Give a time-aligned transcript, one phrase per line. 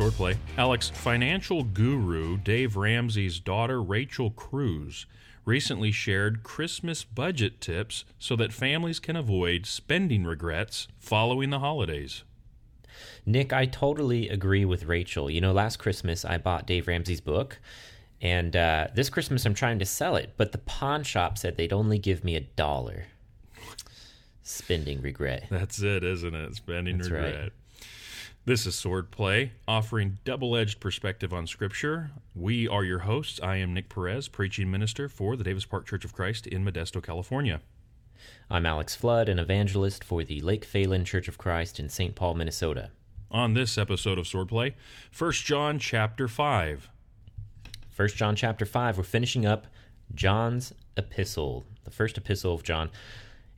[0.00, 0.34] Swordplay.
[0.56, 5.04] Alex, financial guru Dave Ramsey's daughter Rachel Cruz
[5.44, 12.22] recently shared Christmas budget tips so that families can avoid spending regrets following the holidays.
[13.26, 15.30] Nick, I totally agree with Rachel.
[15.30, 17.58] You know, last Christmas I bought Dave Ramsey's book,
[18.22, 21.74] and uh, this Christmas I'm trying to sell it, but the pawn shop said they'd
[21.74, 23.04] only give me a dollar.
[24.42, 25.44] Spending regret.
[25.50, 26.54] That's it, isn't it?
[26.54, 27.40] Spending That's regret.
[27.42, 27.52] right.
[28.50, 32.10] This is Swordplay, offering double edged perspective on Scripture.
[32.34, 33.38] We are your hosts.
[33.40, 37.00] I am Nick Perez, preaching minister for the Davis Park Church of Christ in Modesto,
[37.00, 37.60] California.
[38.50, 42.16] I'm Alex Flood, an evangelist for the Lake Phalen Church of Christ in St.
[42.16, 42.90] Paul, Minnesota.
[43.30, 44.74] On this episode of Swordplay,
[45.16, 46.88] 1 John chapter 5.
[47.94, 49.68] 1 John chapter 5, we're finishing up
[50.12, 52.90] John's epistle, the first epistle of John.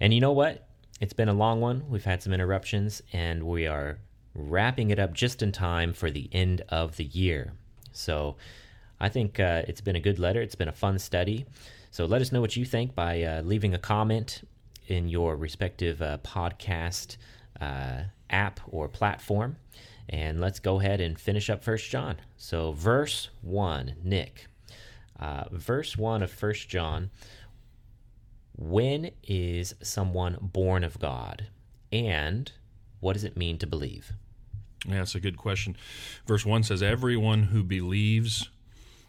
[0.00, 0.68] And you know what?
[1.00, 1.88] It's been a long one.
[1.88, 3.96] We've had some interruptions, and we are
[4.34, 7.52] wrapping it up just in time for the end of the year.
[7.92, 8.36] So
[9.00, 10.40] I think uh, it's been a good letter.
[10.40, 11.44] It's been a fun study.
[11.90, 14.42] So let us know what you think by uh, leaving a comment
[14.86, 17.16] in your respective uh, podcast
[17.60, 19.56] uh, app or platform.
[20.08, 22.16] And let's go ahead and finish up First John.
[22.36, 24.46] So, verse 1, Nick.
[25.18, 27.10] Uh, verse 1 of First John
[28.56, 31.46] When is someone born of God?
[31.92, 32.50] And
[33.00, 34.12] what does it mean to believe?
[34.86, 35.76] Yeah, that's a good question.
[36.26, 38.50] Verse 1 says, Everyone who believes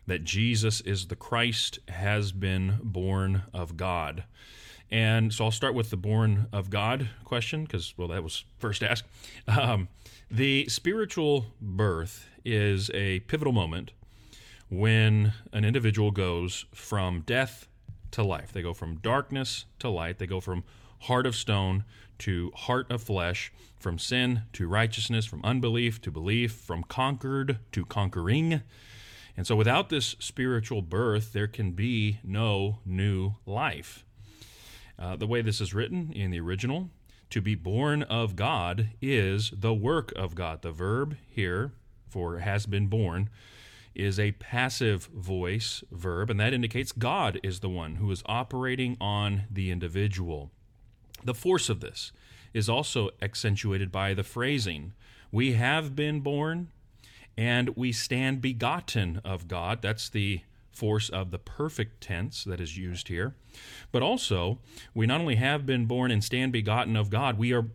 [0.06, 4.26] that Jesus is the Christ has been born of God.
[4.92, 8.84] And so I'll start with the born of God question because, well, that was first
[8.84, 9.06] asked.
[9.48, 9.88] Um,
[10.30, 13.92] the spiritual birth is a pivotal moment
[14.70, 17.68] when an individual goes from death
[18.12, 18.52] to life.
[18.52, 20.20] They go from darkness to light.
[20.20, 20.64] They go from
[21.04, 21.84] heart of stone
[22.20, 27.86] to heart of flesh, from sin to righteousness, from unbelief to belief, from conquered to
[27.86, 28.62] conquering.
[29.36, 34.06] And so without this spiritual birth, there can be no new life.
[34.98, 36.90] Uh, the way this is written in the original,
[37.32, 40.62] to be born of God is the work of God.
[40.62, 41.74] The verb here
[42.08, 43.30] for has been born
[43.96, 48.98] is a passive voice verb, and that indicates God is the one who is operating
[49.02, 50.52] on the individual.
[51.24, 52.12] The force of this
[52.54, 54.94] is also accentuated by the phrasing
[55.32, 56.70] We have been born,
[57.36, 59.82] and we stand begotten of God.
[59.82, 60.42] That's the
[60.72, 63.36] force of the perfect tense that is used here.
[63.92, 64.60] But also,
[64.94, 67.68] we not only have been born and stand begotten of God, we are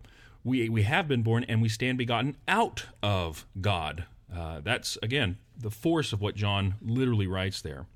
[0.45, 4.05] we, we have been born and we stand begotten out of God.
[4.35, 7.87] Uh, that's again the force of what John literally writes there.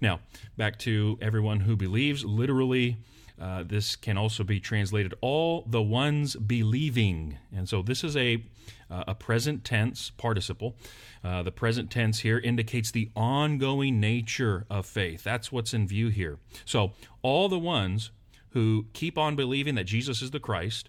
[0.00, 0.20] Now,
[0.56, 2.24] back to everyone who believes.
[2.24, 2.98] Literally,
[3.40, 7.38] uh, this can also be translated all the ones believing.
[7.54, 8.44] And so this is a,
[8.90, 10.76] uh, a present tense participle.
[11.22, 15.24] Uh, the present tense here indicates the ongoing nature of faith.
[15.24, 16.38] That's what's in view here.
[16.64, 16.92] So
[17.22, 18.10] all the ones
[18.50, 20.88] who keep on believing that Jesus is the Christ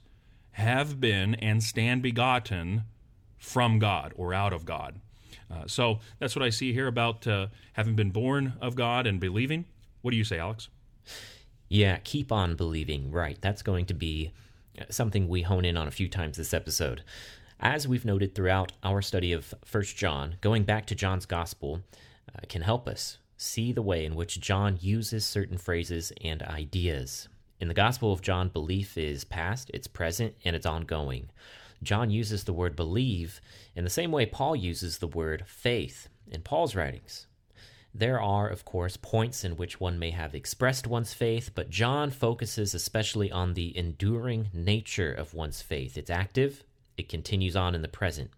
[0.51, 2.83] have been and stand begotten
[3.37, 4.99] from God or out of God.
[5.51, 9.19] Uh, so that's what I see here about uh, having been born of God and
[9.19, 9.65] believing.
[10.01, 10.69] What do you say, Alex?
[11.75, 13.11] Yeah, keep on believing.
[13.11, 13.37] Right.
[13.41, 14.31] That's going to be
[14.79, 17.03] uh, something we hone in on a few times this episode.
[17.59, 21.81] As we've noted throughout our study of First John, going back to John's gospel
[22.33, 27.27] uh, can help us see the way in which John uses certain phrases and ideas.
[27.59, 31.27] In the Gospel of John, belief is past, it's present, and it's ongoing.
[31.83, 33.41] John uses the word believe
[33.75, 37.27] in the same way Paul uses the word faith in Paul's writings.
[37.97, 42.11] There are, of course, points in which one may have expressed one's faith, but John
[42.11, 45.97] focuses especially on the enduring nature of one's faith.
[45.97, 46.65] It's active,
[46.97, 48.31] it continues on in the present.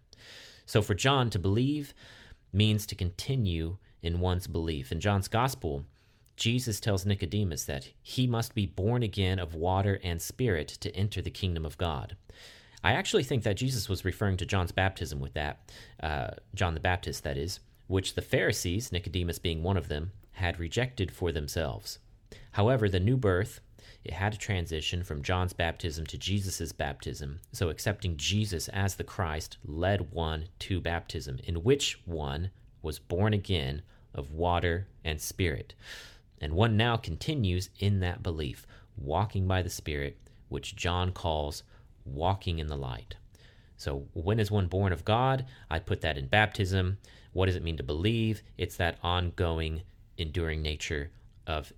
[0.68, 1.96] So for John, to believe
[2.54, 4.92] means to continue in one's belief.
[4.92, 5.86] In John's Gospel,
[6.36, 11.20] Jesus tells Nicodemus that he must be born again of water and spirit to enter
[11.20, 12.16] the kingdom of God.
[12.84, 15.72] I actually think that Jesus was referring to John's baptism with that,
[16.04, 20.60] uh, John the Baptist, that is, which the Pharisees, Nicodemus being one of them, had
[20.60, 22.00] rejected for themselves.
[22.52, 23.60] However, the new birth,
[24.04, 29.04] it had to transition from John's baptism to Jesus' baptism, so accepting Jesus as the
[29.04, 32.52] Christ led one to baptism, in which one
[32.82, 33.82] was born again
[34.14, 35.74] of water and spirit.
[36.40, 40.18] And one now continues in that belief, walking by the Spirit,
[40.50, 41.64] which John calls
[42.06, 43.16] walking in the light.
[43.76, 45.46] So, when is one born of God?
[45.70, 46.98] I put that in baptism.
[47.34, 48.42] What does it mean to believe?
[48.58, 49.82] It's that ongoing,
[50.18, 51.12] enduring nature
[51.46, 51.74] of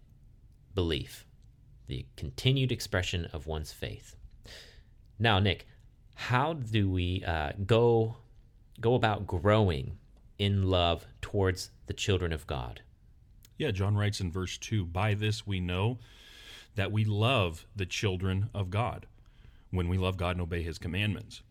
[0.73, 1.25] belief,
[1.87, 4.15] the continued expression of one's faith.
[5.17, 5.67] Now, Nick,
[6.15, 8.17] how do we uh, go
[8.79, 9.97] go about growing
[10.37, 12.81] in love towards the children of God?
[13.57, 15.99] Yeah, John writes in verse 2 By this we know
[16.75, 19.05] that we love the children of God,
[19.71, 21.41] when we love God and obey his commandments.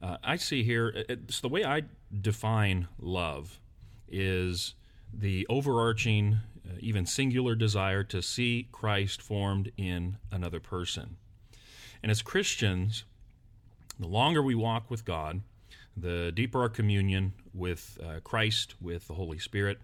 [0.00, 1.82] Uh, I see here, it's the way I
[2.20, 3.60] define love
[4.08, 4.74] is
[5.12, 11.16] the overarching, uh, even singular desire to see Christ formed in another person.
[12.02, 13.04] And as Christians,
[13.98, 15.42] the longer we walk with God,
[15.96, 19.78] the deeper our communion with uh, Christ, with the Holy Spirit,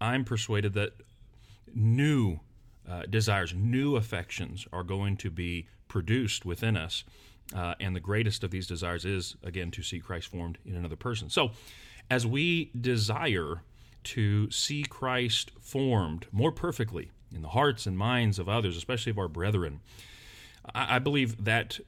[0.00, 0.94] I'm persuaded that
[1.72, 2.40] new
[2.88, 7.04] uh, desires, new affections are going to be produced within us.
[7.54, 10.96] Uh, and the greatest of these desires is, again, to see Christ formed in another
[10.96, 11.28] person.
[11.28, 11.50] So,
[12.10, 13.62] as we desire
[14.04, 19.18] to see Christ formed more perfectly in the hearts and minds of others, especially of
[19.18, 19.80] our brethren,
[20.74, 21.78] I, I believe that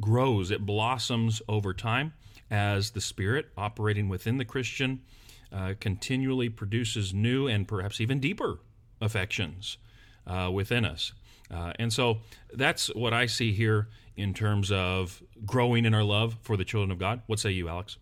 [0.00, 2.12] grows, it blossoms over time
[2.50, 5.00] as the Spirit operating within the Christian
[5.52, 8.58] uh, continually produces new and perhaps even deeper
[9.00, 9.78] affections
[10.26, 11.12] uh, within us.
[11.50, 12.18] Uh, and so
[12.54, 13.88] that's what I see here
[14.20, 17.22] in terms of growing in our love for the children of God.
[17.26, 17.96] What say you, Alex?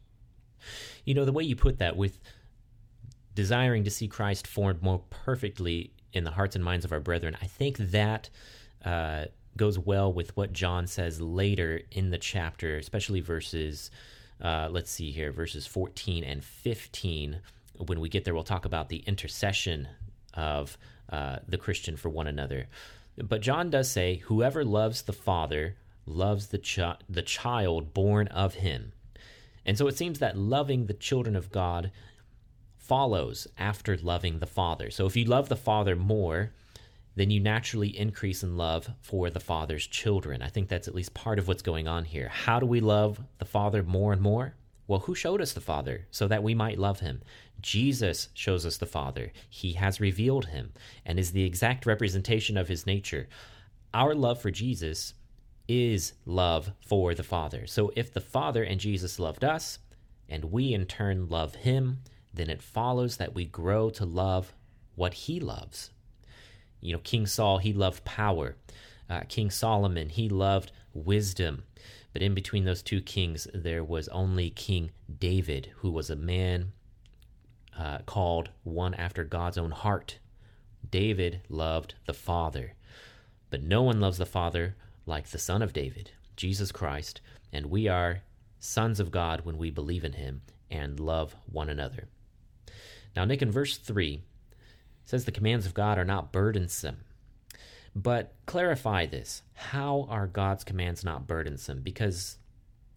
[1.05, 2.19] You know, the way you put that with
[3.35, 7.37] desiring to see Christ formed more perfectly in the hearts and minds of our brethren,
[7.41, 8.31] I think that
[8.85, 9.27] uh,
[9.57, 13.91] goes well with what John says later in the chapter, especially verses,
[14.43, 17.41] uh, let's see here, verses 14 and 15.
[17.87, 19.89] When we get there, we'll talk about the intercession
[20.35, 20.79] of
[21.11, 22.67] uh, the Christian for one another.
[23.17, 25.77] But John does say, Whoever loves the Father
[26.09, 28.93] loves the, ch- the child born of him.
[29.65, 31.91] And so it seems that loving the children of God
[32.77, 34.91] follows after loving the Father.
[34.91, 36.53] So if you love the Father more,
[37.17, 40.41] then you naturally increase in love for the Father's children.
[40.41, 42.29] I think that's at least part of what's going on here.
[42.29, 44.55] How do we love the Father more and more?
[44.87, 47.21] Well, who showed us the Father so that we might love him?
[47.61, 49.33] Jesus shows us the Father.
[49.51, 50.73] He has revealed him
[51.05, 53.29] and is the exact representation of his nature.
[53.93, 55.13] Our love for Jesus
[55.69, 57.67] is love for the Father.
[57.67, 59.79] So if the Father and Jesus loved us,
[60.29, 61.99] and we in turn love him,
[62.33, 64.53] then it follows that we grow to love
[64.95, 65.91] what he loves.
[66.81, 68.57] You know, King Saul, he loved power.
[69.09, 71.65] Uh, King Solomon, he loved wisdom.
[72.13, 76.73] But in between those two kings, there was only King David, who was a man
[77.79, 80.19] uh, called one after God's own heart.
[80.89, 82.75] David loved the Father,
[83.51, 84.77] but no one loves the Father
[85.09, 87.21] like the Son of David, Jesus Christ,
[87.53, 88.23] and we are
[88.61, 92.09] sons of God when we believe in him and love one another.
[93.17, 94.23] Now, Nick, in verse 3,
[95.05, 96.99] says the commands of God are not burdensome.
[97.97, 99.43] But clarify this.
[99.55, 101.81] How are God's commands not burdensome?
[101.81, 102.37] Because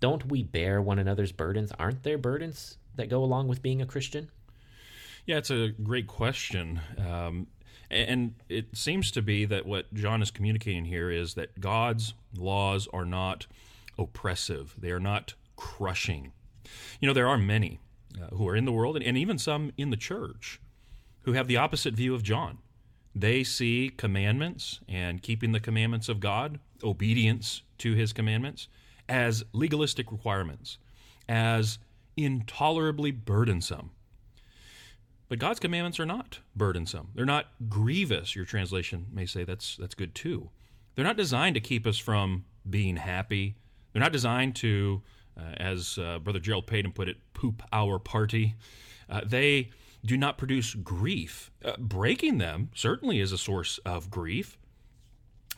[0.01, 1.71] don't we bear one another's burdens?
[1.79, 4.29] Aren't there burdens that go along with being a Christian?
[5.25, 6.81] Yeah, it's a great question.
[6.97, 7.47] Um,
[7.91, 12.87] and it seems to be that what John is communicating here is that God's laws
[12.93, 13.47] are not
[13.97, 16.31] oppressive, they are not crushing.
[16.99, 17.79] You know, there are many
[18.19, 20.59] uh, who are in the world, and, and even some in the church,
[21.23, 22.59] who have the opposite view of John.
[23.13, 28.69] They see commandments and keeping the commandments of God, obedience to his commandments,
[29.09, 30.77] as legalistic requirements,
[31.27, 31.77] as
[32.15, 33.91] intolerably burdensome.
[35.31, 37.11] But God's commandments are not burdensome.
[37.15, 38.35] They're not grievous.
[38.35, 40.49] Your translation may say that's that's good too.
[40.93, 43.55] They're not designed to keep us from being happy.
[43.93, 45.01] They're not designed to,
[45.37, 48.55] uh, as uh, Brother Gerald Payton put it, poop our party.
[49.09, 49.69] Uh, they
[50.03, 51.49] do not produce grief.
[51.63, 54.57] Uh, breaking them certainly is a source of grief,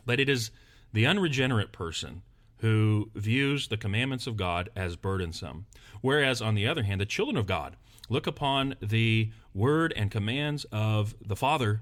[0.05, 0.51] but it is
[0.93, 2.21] the unregenerate person
[2.57, 5.65] who views the commandments of God as burdensome.
[6.01, 7.75] Whereas, on the other hand, the children of God
[8.09, 11.81] look upon the word and commands of the Father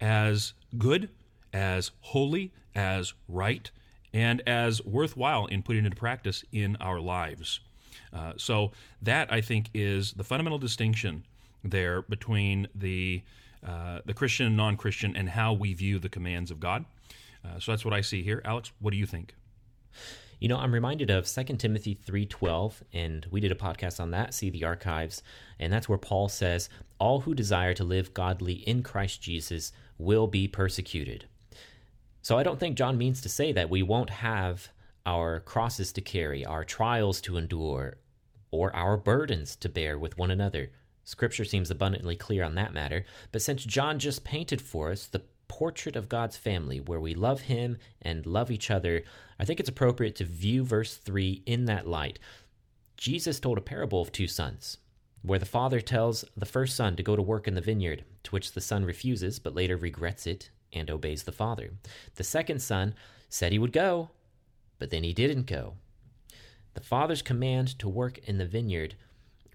[0.00, 1.08] as good,
[1.52, 3.70] as holy, as right,
[4.12, 7.60] and as worthwhile in putting into practice in our lives.
[8.12, 11.24] Uh, so that I think is the fundamental distinction
[11.62, 13.22] there between the
[13.66, 16.84] uh, the Christian and non-Christian and how we view the commands of God.
[17.42, 18.42] Uh, so that's what I see here.
[18.44, 19.34] Alex, what do you think?
[20.40, 24.34] You know, I'm reminded of 2 Timothy 3:12 and we did a podcast on that,
[24.34, 25.22] see the archives,
[25.58, 30.26] and that's where Paul says, "All who desire to live godly in Christ Jesus will
[30.26, 31.26] be persecuted."
[32.22, 34.70] So I don't think John means to say that we won't have
[35.06, 37.98] our crosses to carry, our trials to endure,
[38.50, 40.70] or our burdens to bear with one another.
[41.04, 45.22] Scripture seems abundantly clear on that matter, but since John just painted for us the
[45.48, 49.04] portrait of God's family where we love Him and love each other,
[49.38, 52.18] I think it's appropriate to view verse 3 in that light.
[52.96, 54.78] Jesus told a parable of two sons.
[55.22, 58.30] where the father tells the first son to go to work in the vineyard, to
[58.30, 61.70] which the son refuses, but later regrets it and obeys the father.
[62.16, 62.94] The second son
[63.30, 64.10] said he would go,
[64.78, 65.74] but then he didn't go.
[66.74, 68.96] The father's command to work in the vineyard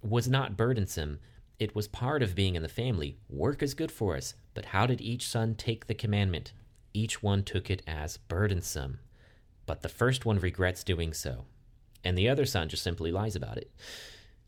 [0.02, 1.20] was not burdensome.
[1.60, 3.18] It was part of being in the family.
[3.30, 4.34] Work is good for us.
[4.56, 6.52] But how did each son take the commandment?
[6.94, 9.00] Each one took it as burdensome.
[9.70, 11.46] But the first one regrets doing so,
[12.04, 13.70] and the other son just simply lies about it.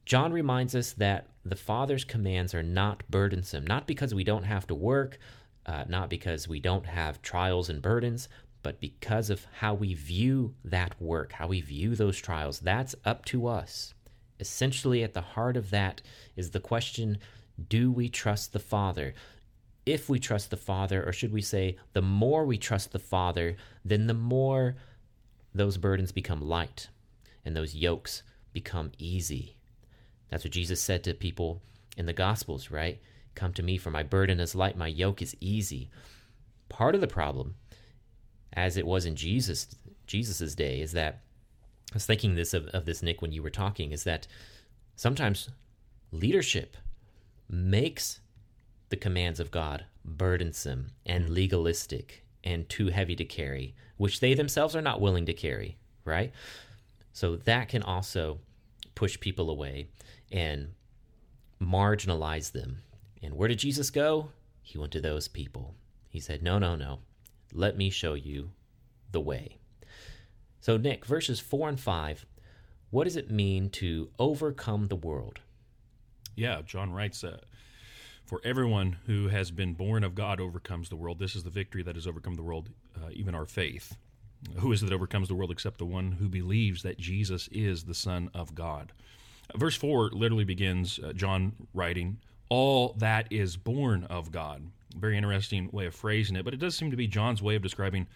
[0.04, 4.66] John reminds us that the Father's commands are not burdensome, not because we don't have
[4.66, 5.20] to work,
[5.68, 8.30] uh, not because we don't have trials and burdens,
[8.64, 12.60] but because of how we view that work, how we view those trials.
[12.60, 13.94] That's up to us.
[14.40, 16.02] Essentially, at the heart of that
[16.36, 17.20] is the question
[17.70, 19.14] do we trust the Father?
[19.86, 23.56] If we trust the Father, or should we say, the more we trust the Father,
[23.86, 24.78] then the more
[25.54, 26.90] those burdens become light
[27.46, 29.58] and those yokes become easy.
[30.30, 31.62] That's what Jesus said to people
[31.98, 33.00] in the Gospels, right?
[33.36, 35.90] Come to me, for my burden is light, my yoke is easy.
[36.70, 37.56] Part of the problem,
[38.54, 39.68] as it was in Jesus
[40.08, 41.22] Jesus's day, is that
[41.92, 44.28] I was thinking this of, of this, Nick, when you were talking, is that
[44.96, 45.50] sometimes
[46.12, 46.78] leadership
[47.50, 48.20] makes
[48.90, 54.76] the commands of God burdensome and legalistic and too heavy to carry, which they themselves
[54.76, 56.32] are not willing to carry, right?
[57.14, 58.40] So that can also
[58.96, 59.88] push people away
[60.32, 60.74] and
[61.62, 62.82] marginalize them.
[63.22, 64.30] And where did Jesus go?
[64.62, 65.76] He went to those people.
[66.10, 67.00] He said, No, no, no.
[67.54, 68.52] Let me show you
[69.12, 69.58] the way.
[70.62, 72.26] So, Nick, verses 4 and 5,
[72.92, 75.40] what does it mean to overcome the world?
[76.36, 77.40] Yeah, John writes, uh,
[78.32, 81.20] For everyone who has been born of God overcomes the world.
[81.20, 83.98] This is the victory that has overcome the world, uh, even our faith.
[84.56, 87.84] Who is it that overcomes the world except the one who believes that Jesus is
[87.84, 88.94] the Son of God?
[89.58, 94.64] Verse 4 literally begins uh, John writing, All that is born of God.
[94.96, 97.62] Very interesting way of phrasing it, but it does seem to be John's way of
[97.62, 98.08] describing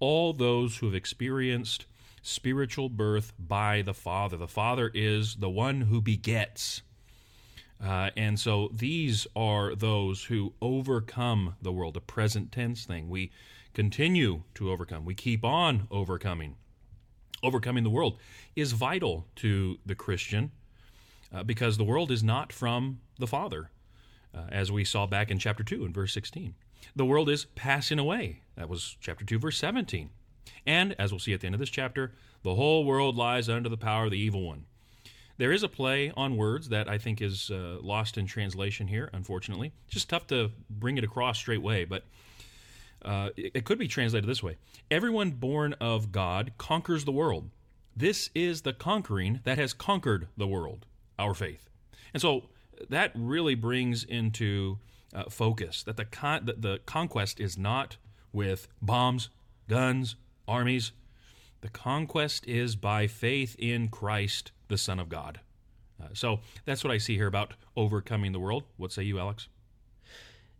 [0.00, 1.86] all those who have experienced
[2.20, 4.36] spiritual birth by the Father.
[4.36, 6.82] The Father is the one who begets.
[7.84, 13.08] Uh, and so these are those who overcome the world, a present tense thing.
[13.08, 13.30] We
[13.74, 16.56] continue to overcome, we keep on overcoming.
[17.42, 18.18] Overcoming the world
[18.56, 20.50] is vital to the Christian
[21.34, 23.70] uh, because the world is not from the Father,
[24.34, 26.54] uh, as we saw back in chapter 2 and verse 16.
[26.94, 28.40] The world is passing away.
[28.56, 30.08] That was chapter 2, verse 17.
[30.66, 33.68] And, as we'll see at the end of this chapter, the whole world lies under
[33.68, 34.64] the power of the evil one.
[35.38, 39.10] There is a play on words that I think is uh, lost in translation here,
[39.12, 39.72] unfortunately.
[39.86, 42.04] It's just tough to bring it across straight way, but
[43.04, 44.56] uh, it, it could be translated this way
[44.90, 47.50] Everyone born of God conquers the world.
[47.96, 50.86] This is the conquering that has conquered the world
[51.18, 51.68] our faith.
[52.12, 52.44] And so
[52.88, 54.78] that really brings into
[55.14, 57.96] uh, focus that the, con- that the conquest is not
[58.32, 59.30] with bombs,
[59.68, 60.16] guns,
[60.46, 60.92] armies.
[61.62, 65.40] The conquest is by faith in Christ, the Son of God.
[66.02, 68.64] Uh, so that's what I see here about overcoming the world.
[68.76, 69.48] What say you, Alex?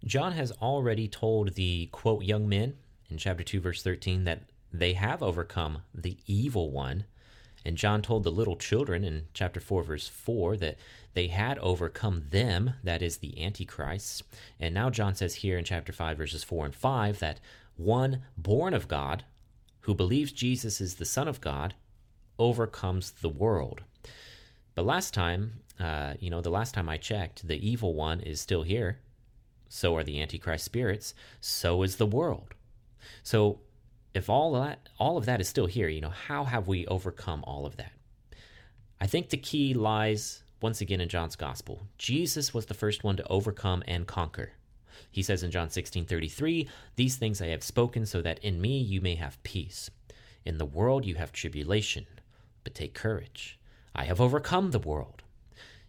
[0.04, 2.74] John has already told the quote young men
[3.10, 7.04] in chapter 2 verse 13 that they have overcome the evil one
[7.66, 10.78] and John told the little children in chapter 4, verse 4, that
[11.14, 14.22] they had overcome them, that is, the Antichrist.
[14.60, 17.40] And now John says here in chapter 5, verses 4 and 5, that
[17.76, 19.24] one born of God,
[19.80, 21.74] who believes Jesus is the Son of God,
[22.38, 23.82] overcomes the world.
[24.76, 28.40] But last time, uh, you know, the last time I checked, the evil one is
[28.42, 28.98] still here.
[29.68, 31.14] So are the Antichrist spirits.
[31.40, 32.54] So is the world.
[33.22, 33.60] So
[34.14, 36.86] if all of that all of that is still here, you know, how have we
[36.86, 37.92] overcome all of that?
[39.00, 41.86] I think the key lies once again in John's gospel.
[41.96, 44.52] Jesus was the first one to overcome and conquer.
[45.10, 49.00] He says in John 16:33, "These things I have spoken so that in me you
[49.00, 49.90] may have peace.
[50.44, 52.06] In the world you have tribulation,
[52.62, 53.58] but take courage.
[53.96, 55.24] I have overcome the world."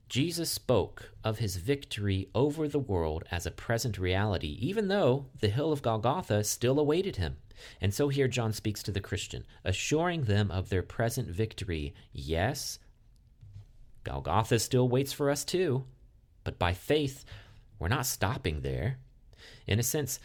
[0.09, 5.49] Jesus spoke of his victory over the world as a present reality, even though the
[5.49, 7.37] hill of Golgotha still awaited him.
[7.81, 11.93] And so here John speaks to the Christian, assuring them of their present victory.
[12.13, 12.79] Yes,
[14.05, 15.85] Golgotha still waits for us too,
[16.45, 17.25] but by faith,
[17.77, 18.99] we're not stopping there.
[19.65, 20.19] In a sense,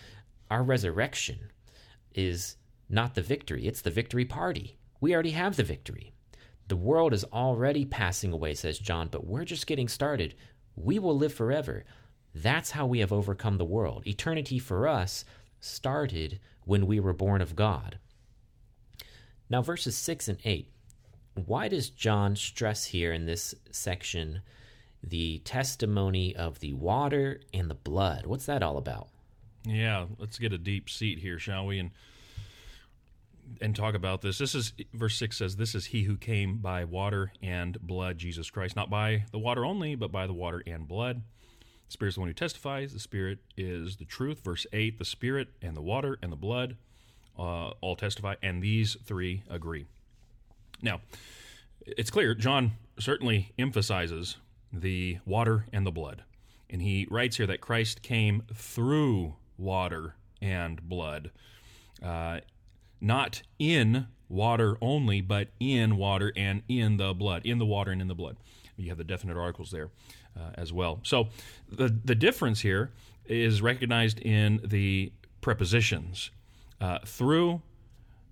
[0.48, 1.50] our resurrection
[2.14, 2.56] is
[2.88, 4.76] not the victory, it's the victory party.
[5.00, 6.11] We already have the victory.
[6.72, 10.34] The world is already passing away, says John, but we're just getting started.
[10.74, 11.84] We will live forever.
[12.34, 14.06] That's how we have overcome the world.
[14.06, 15.26] Eternity for us
[15.60, 17.98] started when we were born of God.
[19.50, 20.72] Now, verses 6 and 8.
[21.44, 24.40] Why does John stress here in this section
[25.04, 28.24] the testimony of the water and the blood.
[28.24, 29.08] What's that all about?
[29.66, 31.80] Yeah, let's get a deep seat here, shall we?
[31.80, 31.90] And
[33.60, 34.38] and talk about this.
[34.38, 38.50] This is verse 6 says, This is he who came by water and blood, Jesus
[38.50, 41.22] Christ, not by the water only, but by the water and blood.
[41.86, 42.92] The Spirit is the one who testifies.
[42.92, 44.40] The Spirit is the truth.
[44.42, 46.76] Verse 8 The Spirit and the water and the blood
[47.38, 49.86] uh, all testify, and these three agree.
[50.80, 51.00] Now,
[51.86, 54.36] it's clear, John certainly emphasizes
[54.72, 56.24] the water and the blood.
[56.70, 61.30] And he writes here that Christ came through water and blood.
[62.02, 62.40] Uh,
[63.02, 68.00] not in water only, but in water and in the blood, in the water and
[68.00, 68.36] in the blood.
[68.76, 69.90] You have the definite articles there
[70.36, 71.00] uh, as well.
[71.02, 71.28] So
[71.70, 72.90] the the difference here
[73.26, 76.30] is recognized in the prepositions
[76.80, 77.60] uh, through,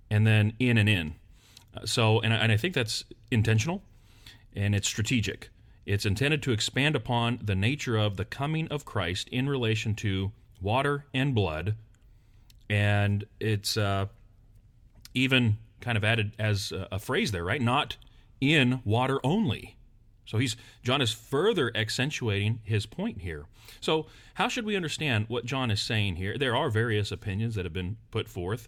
[0.09, 1.15] and then in and in.
[1.75, 3.83] Uh, so, and I, and I think that's intentional,
[4.55, 5.49] and it's strategic.
[5.85, 10.31] It's intended to expand upon the nature of the coming of Christ in relation to
[10.59, 11.75] water and blood,
[12.69, 14.07] and it's uh,
[15.13, 17.61] even kind of added as a, phrase there, right?
[17.61, 17.97] Not
[18.39, 19.77] in water only.
[20.25, 23.45] So he's John is further accentuating his point here.
[23.79, 26.37] So how should we understand what John is saying here?
[26.37, 28.67] There are various opinions that have been put forth.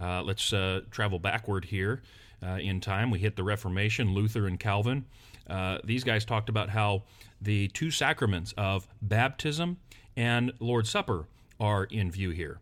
[0.00, 2.02] Uh, let's uh, travel backward here
[2.42, 3.10] uh, in time.
[3.10, 5.04] We hit the Reformation, Luther and Calvin.
[5.48, 7.02] Uh, these guys talked about how
[7.40, 9.78] the two sacraments of baptism
[10.16, 11.26] and Lord's Supper
[11.60, 12.58] are in view here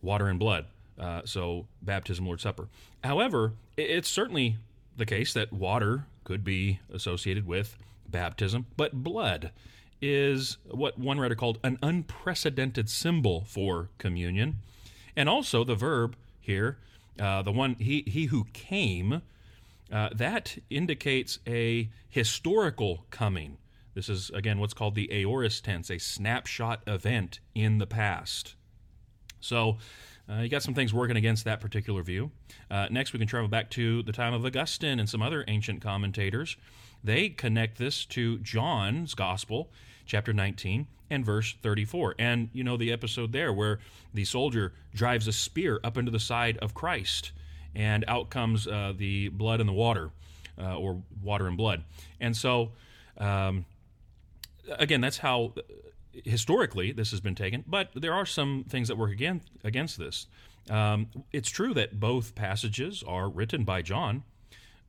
[0.00, 0.66] water and blood.
[0.98, 2.68] Uh, so, baptism, Lord's Supper.
[3.04, 4.56] However, it's certainly
[4.96, 7.76] the case that water could be associated with
[8.08, 9.52] baptism, but blood
[10.00, 14.56] is what one writer called an unprecedented symbol for communion.
[15.16, 16.78] And also the verb here,
[17.18, 19.22] uh, the one he, he who came,
[19.92, 23.56] uh, that indicates a historical coming.
[23.94, 28.54] This is, again, what's called the aorist tense, a snapshot event in the past.
[29.40, 29.78] So
[30.30, 32.30] uh, you got some things working against that particular view.
[32.70, 35.80] Uh, next, we can travel back to the time of Augustine and some other ancient
[35.80, 36.56] commentators.
[37.02, 39.70] They connect this to John's Gospel,
[40.04, 42.16] chapter 19 and verse 34.
[42.18, 43.78] And you know the episode there where
[44.12, 47.32] the soldier drives a spear up into the side of Christ,
[47.74, 50.10] and out comes uh, the blood and the water,
[50.60, 51.84] uh, or water and blood.
[52.20, 52.72] And so,
[53.16, 53.64] um,
[54.68, 55.54] again, that's how
[56.24, 60.26] historically this has been taken, but there are some things that work again against this.
[60.70, 64.24] Um, it's true that both passages are written by John,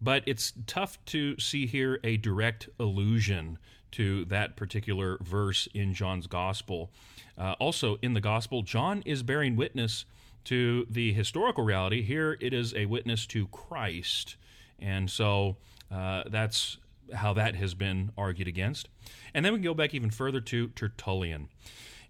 [0.01, 3.57] but it's tough to see here a direct allusion
[3.91, 6.91] to that particular verse in John's gospel.
[7.37, 10.05] Uh, also, in the gospel, John is bearing witness
[10.45, 12.01] to the historical reality.
[12.01, 14.35] Here, it is a witness to Christ.
[14.79, 15.57] And so
[15.91, 16.77] uh, that's
[17.13, 18.89] how that has been argued against.
[19.33, 21.49] And then we can go back even further to Tertullian.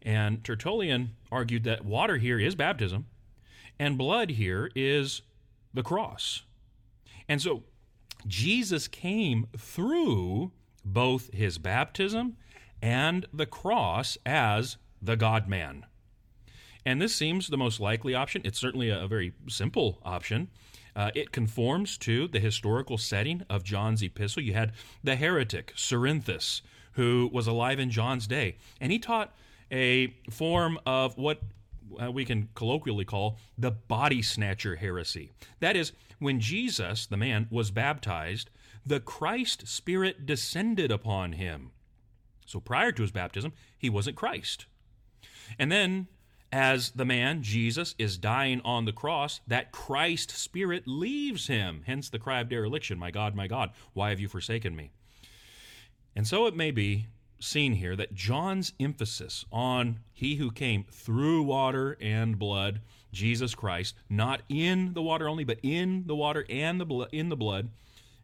[0.02, 3.08] And Tertullian argued that water here is baptism,
[3.78, 5.22] and blood here is
[5.74, 6.44] the cross.
[7.28, 7.64] And so
[8.28, 10.52] Jesus came through
[10.84, 12.38] both his baptism
[12.82, 15.86] and the cross as the God man.
[16.86, 18.42] And this seems the most likely option.
[18.46, 20.50] It's certainly a, very simple option.
[20.96, 24.44] Uh, it conforms to the historical setting of John's epistle.
[24.44, 24.74] You had
[25.04, 26.62] the heretic, Cerinthus,
[26.94, 29.34] who was alive in John's day, and he taught
[29.72, 31.42] a form of what
[32.02, 35.32] uh, we can colloquially call the body snatcher heresy.
[35.60, 38.50] That is, when Jesus, the man, was baptized,
[38.86, 41.72] the Christ Spirit descended upon him.
[42.46, 44.66] So prior to his baptism, he wasn't Christ.
[45.58, 46.08] And then
[46.52, 51.84] as the man, Jesus, is dying on the cross, that Christ Spirit leaves him.
[51.86, 54.92] Hence the cry of dereliction My God, my God, why have you forsaken me?
[56.16, 57.08] And so it may be
[57.40, 62.82] seen here that John's emphasis on he who came through water and blood,
[63.12, 67.30] Jesus Christ, not in the water only, but in the water and the blood, in
[67.30, 67.70] the blood.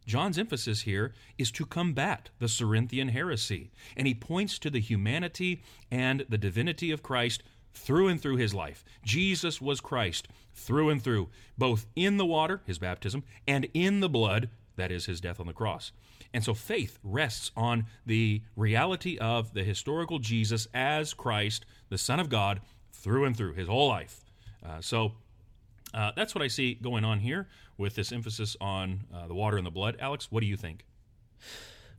[0.06, 5.62] John's emphasis here is to combat the Cerinthian heresy, and he points to the humanity
[5.90, 7.42] and the divinity of Christ
[7.76, 8.84] through and through his life.
[9.04, 14.08] Jesus was Christ through and through, both in the water, his baptism, and in the
[14.08, 15.92] blood, that is, his death on the cross.
[16.32, 22.18] And so faith rests on the reality of the historical Jesus as Christ, the Son
[22.18, 22.60] of God,
[22.92, 24.24] through and through his whole life.
[24.64, 25.12] Uh, so
[25.94, 27.46] uh, that's what I see going on here
[27.78, 29.96] with this emphasis on uh, the water and the blood.
[30.00, 30.84] Alex, what do you think?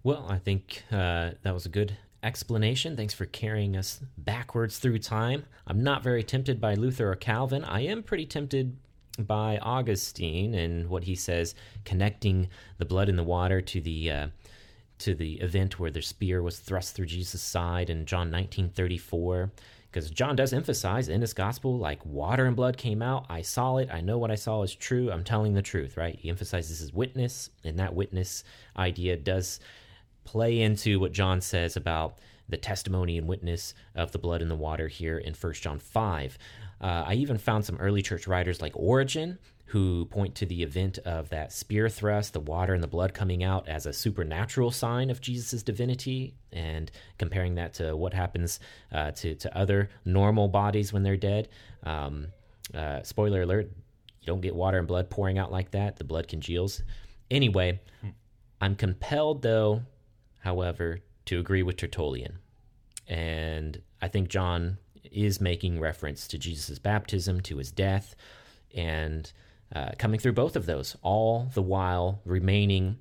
[0.04, 2.96] Well, I think uh, that was a good explanation.
[2.96, 5.46] Thanks for carrying us backwards through time.
[5.66, 7.64] I'm not very tempted by Luther or Calvin.
[7.64, 8.78] I am pretty tempted
[9.20, 14.28] by Augustine and what he says, connecting the blood and the water to the uh,
[15.00, 19.52] to the event where the spear was thrust through Jesus' side in John 19:34
[19.90, 23.78] because John does emphasize in his gospel like water and blood came out, I saw
[23.78, 26.16] it, I know what I saw is true, I'm telling the truth, right?
[26.20, 28.44] He emphasizes his witness, and that witness
[28.78, 29.60] idea does
[30.28, 34.56] play into what John says about the testimony and witness of the blood and the
[34.56, 36.38] water here in 1 John 5.
[36.80, 40.98] Uh, I even found some early church writers like Origen who point to the event
[41.00, 45.10] of that spear thrust, the water and the blood coming out, as a supernatural sign
[45.10, 48.62] of Jesus' divinity, and comparing that to what happens
[48.94, 51.50] uh, to, to other normal bodies when they're dead.
[51.84, 52.28] Um,
[52.74, 53.70] uh, spoiler alert,
[54.22, 56.82] you don't get water and blood pouring out like that, the blood congeals.
[57.30, 57.82] Anyway,
[58.62, 59.82] I'm compelled, though,
[60.48, 62.40] however, to agree with Tertullian.
[63.06, 68.16] And I think John is making reference to Jesus' baptism, to his death,
[68.74, 69.30] and
[69.76, 72.98] uh, coming through both of those, all the while remaining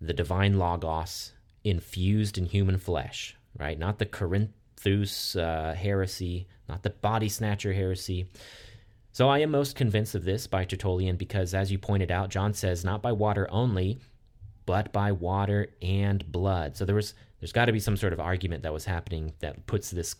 [0.00, 1.32] the divine Logos
[1.64, 3.76] infused in human flesh, right?
[3.76, 8.26] Not the Cerinthus uh, heresy, not the body snatcher heresy.
[9.10, 12.54] So I am most convinced of this by Tertullian because, as you pointed out, John
[12.54, 13.98] says, not by water only,
[14.70, 16.76] but by water and blood.
[16.76, 19.66] So there was, there's got to be some sort of argument that was happening that
[19.66, 20.14] puts this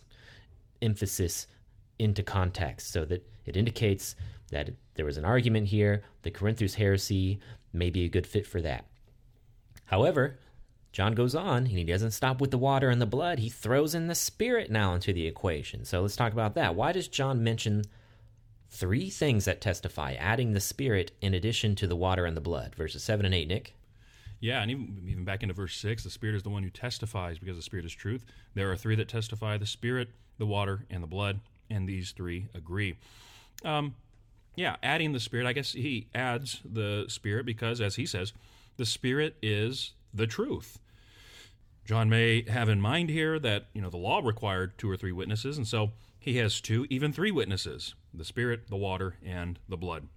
[0.81, 1.47] emphasis
[1.99, 4.17] into context so that it indicates
[4.51, 6.03] that there was an argument here.
[6.23, 7.39] The Cerinthian heresy
[7.71, 8.83] may be a good fit for that.
[9.85, 10.37] However,
[10.91, 13.39] John goes on, and he doesn't stop with the water and the blood.
[13.39, 15.85] He throws in the spirit now into the equation.
[15.85, 16.75] So let's talk about that.
[16.75, 17.83] Why does John mention
[18.69, 22.75] three things that testify, adding the spirit in addition to the water and the blood?
[22.75, 23.75] Verses 7 and 8, Nick.
[24.41, 27.37] Yeah, and even, even back into verse 6, the Spirit is the one who testifies
[27.37, 28.25] because the Spirit is truth.
[28.55, 32.47] There are three that testify the Spirit, the water, and the blood, and these three
[32.55, 32.95] agree.
[33.63, 33.93] Um,
[34.55, 38.33] yeah, adding the Spirit, I guess he adds the Spirit because, as he says,
[38.77, 40.79] the Spirit is the truth.
[41.85, 45.11] John may have in mind here that, you know, the law required two or three
[45.11, 49.77] witnesses, and so he has two, even three witnesses the Spirit, the water, and the
[49.77, 50.07] blood.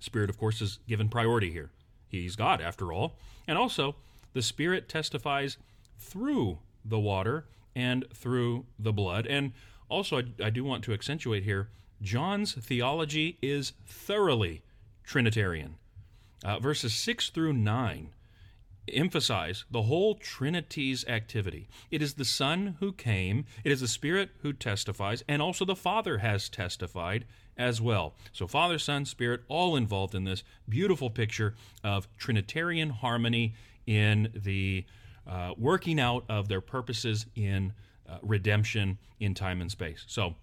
[0.00, 1.70] Spirit, of course, is given priority here.
[2.10, 3.16] He's God, after all.
[3.46, 3.96] And also,
[4.32, 5.56] the Spirit testifies
[5.98, 9.26] through the water and through the blood.
[9.26, 9.52] And
[9.88, 11.70] also, I, I do want to accentuate here
[12.02, 14.62] John's theology is thoroughly
[15.04, 15.76] Trinitarian.
[16.42, 18.14] Uh, verses 6 through 9
[18.92, 21.68] emphasize the whole Trinity's activity.
[21.90, 25.76] It is the Son who came, it is the Spirit who testifies, and also the
[25.76, 27.24] Father has testified
[27.60, 28.14] as well.
[28.32, 33.54] So, Father, Son, Spirit, all involved in this beautiful picture of Trinitarian harmony
[33.86, 34.84] in the
[35.28, 37.74] uh, working out of their purposes in
[38.08, 40.04] uh, redemption in time and space.
[40.08, 40.34] So,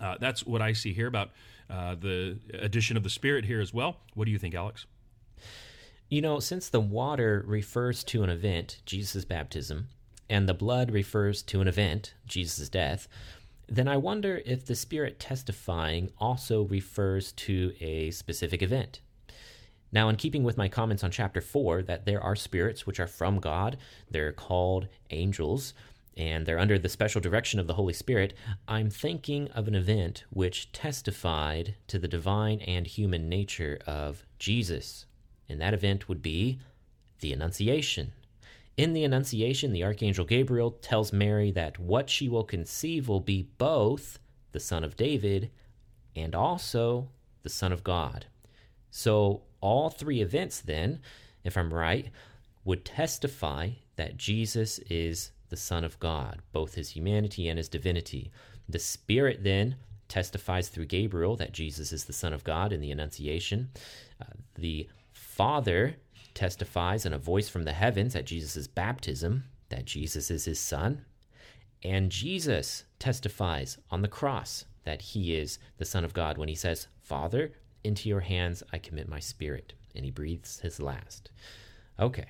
[0.00, 1.30] uh, that's what I see here about
[1.70, 3.96] uh, the addition of the Spirit here as well.
[4.14, 4.86] What do you think, Alex?
[6.10, 9.88] You know, since the water refers to an event, Jesus' baptism,
[10.28, 13.08] and the blood refers to an event, Jesus' death,
[13.72, 19.00] then I wonder if the Spirit testifying also refers to a specific event.
[19.90, 23.06] Now, in keeping with my comments on chapter 4, that there are spirits which are
[23.06, 23.78] from God,
[24.10, 25.72] they're called angels,
[26.16, 28.34] and they're under the special direction of the Holy Spirit,
[28.68, 35.06] I'm thinking of an event which testified to the divine and human nature of Jesus.
[35.48, 36.58] And that event would be
[37.20, 38.12] the Annunciation.
[38.82, 43.48] In the Annunciation, the Archangel Gabriel tells Mary that what she will conceive will be
[43.56, 44.18] both
[44.50, 45.52] the Son of David
[46.16, 47.08] and also
[47.44, 48.26] the Son of God.
[48.90, 50.98] So, all three events, then,
[51.44, 52.10] if I'm right,
[52.64, 58.32] would testify that Jesus is the Son of God, both his humanity and his divinity.
[58.68, 59.76] The Spirit then
[60.08, 63.70] testifies through Gabriel that Jesus is the Son of God in the Annunciation.
[64.20, 65.98] Uh, the Father
[66.34, 71.04] testifies in a voice from the heavens at Jesus' baptism that Jesus is his Son.
[71.82, 76.54] And Jesus testifies on the cross that he is the Son of God when he
[76.54, 77.52] says, Father,
[77.84, 79.72] into your hands I commit my spirit.
[79.94, 81.30] And he breathes his last.
[81.98, 82.26] Okay,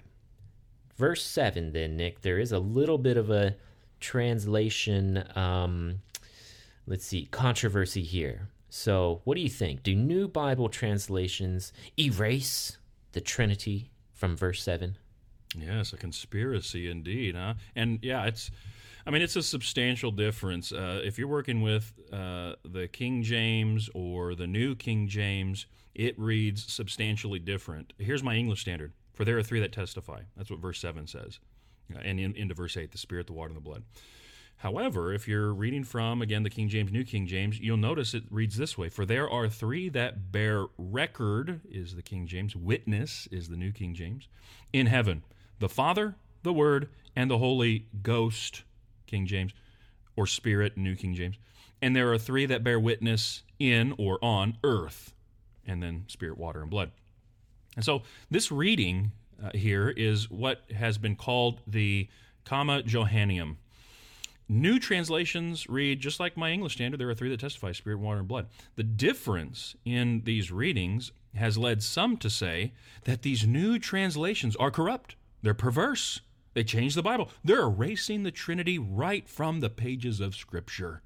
[0.97, 3.57] verse 7 then nick there is a little bit of a
[4.01, 6.01] translation um,
[6.87, 12.77] let's see controversy here so what do you think do new bible translations erase
[13.13, 14.97] the trinity from verse 7
[15.57, 18.51] yes a conspiracy indeed huh and yeah it's
[19.05, 20.71] I mean, it's a substantial difference.
[20.71, 26.17] Uh, if you're working with uh, the King James or the New King James, it
[26.19, 27.93] reads substantially different.
[27.99, 30.21] Here's my English standard for there are three that testify.
[30.37, 31.39] That's what verse 7 says.
[31.95, 33.83] Uh, and in, into verse 8, the Spirit, the water, and the blood.
[34.63, 38.23] However, if you're reading from, again, the King James, New King James, you'll notice it
[38.31, 43.27] reads this way For there are three that bear record, is the King James, witness
[43.33, 44.29] is the New King James,
[44.73, 45.25] in heaven
[45.59, 48.63] the Father, the Word, and the Holy Ghost,
[49.09, 49.53] King James,
[50.15, 51.39] or Spirit, New King James.
[51.81, 55.13] And there are three that bear witness in or on earth,
[55.67, 56.93] and then Spirit, water, and blood.
[57.75, 59.11] And so this reading
[59.43, 62.07] uh, here is what has been called the
[62.45, 63.57] Comma Johanneum.
[64.53, 67.01] New translations read just like my English standard.
[67.01, 68.49] There are three that testify spirit, water, and blood.
[68.77, 74.71] The difference in these readings has led some to say that these new translations are
[74.71, 75.17] corrupt.
[75.41, 76.21] They're perverse.
[76.53, 77.31] They change the Bible.
[77.43, 81.01] They're erasing the Trinity right from the pages of Scripture.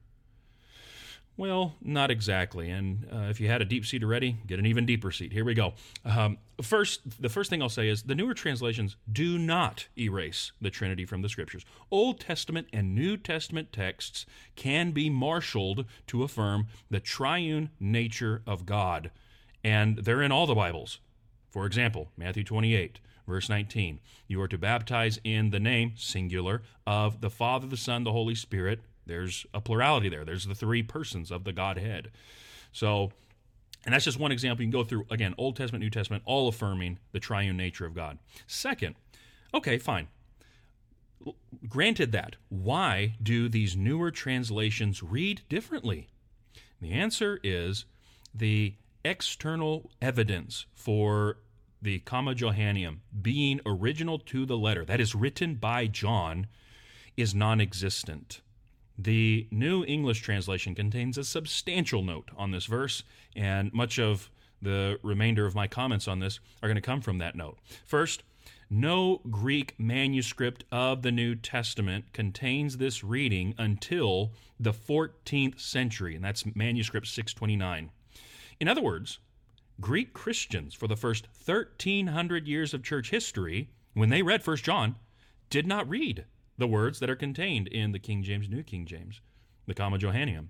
[1.38, 2.70] Well, not exactly.
[2.70, 5.32] And uh, if you had a deep seat already, get an even deeper seat.
[5.32, 5.74] Here we go.
[6.04, 10.70] Um, first, the first thing I'll say is the newer translations do not erase the
[10.70, 11.64] Trinity from the Scriptures.
[11.90, 18.64] Old Testament and New Testament texts can be marshaled to affirm the triune nature of
[18.64, 19.10] God,
[19.62, 21.00] and they're in all the Bibles.
[21.50, 23.00] For example, Matthew 28.
[23.26, 28.04] Verse 19, you are to baptize in the name, singular, of the Father, the Son,
[28.04, 30.24] the Holy Spirit, there's a plurality there.
[30.24, 32.10] There's the three persons of the Godhead.
[32.72, 33.12] So,
[33.84, 34.64] and that's just one example.
[34.64, 37.94] You can go through, again, Old Testament, New Testament, all affirming the triune nature of
[37.94, 38.18] God.
[38.46, 38.96] Second,
[39.54, 40.08] okay, fine.
[41.68, 46.08] Granted that, why do these newer translations read differently?
[46.80, 47.84] The answer is
[48.34, 51.38] the external evidence for
[51.80, 56.48] the Comma Johanneum being original to the letter, that is written by John,
[57.16, 58.40] is non existent.
[58.98, 63.02] The New English translation contains a substantial note on this verse,
[63.34, 64.30] and much of
[64.62, 67.58] the remainder of my comments on this are going to come from that note.
[67.84, 68.22] First,
[68.70, 76.24] no Greek manuscript of the New Testament contains this reading until the 14th century, and
[76.24, 77.90] that's manuscript 629.
[78.58, 79.18] In other words,
[79.80, 84.96] Greek Christians for the first 1300 years of church history, when they read 1 John,
[85.50, 86.24] did not read
[86.58, 89.20] the words that are contained in the King James, New King James,
[89.66, 90.48] the Comma Johanneum.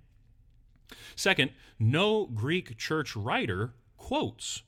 [1.14, 4.62] Second, no Greek church writer quotes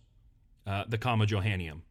[0.66, 1.82] uh, the Comma Johanneum.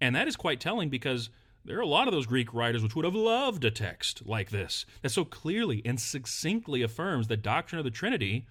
[0.00, 1.30] And that is quite telling because
[1.64, 4.50] there are a lot of those Greek writers which would have loved a text like
[4.50, 8.46] this that so clearly and succinctly affirms the doctrine of the Trinity.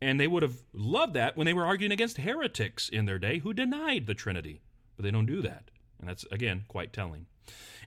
[0.00, 3.38] And they would have loved that when they were arguing against heretics in their day
[3.38, 4.60] who denied the Trinity.
[4.96, 5.70] But they don't do that.
[6.00, 7.26] And that's, again, quite telling.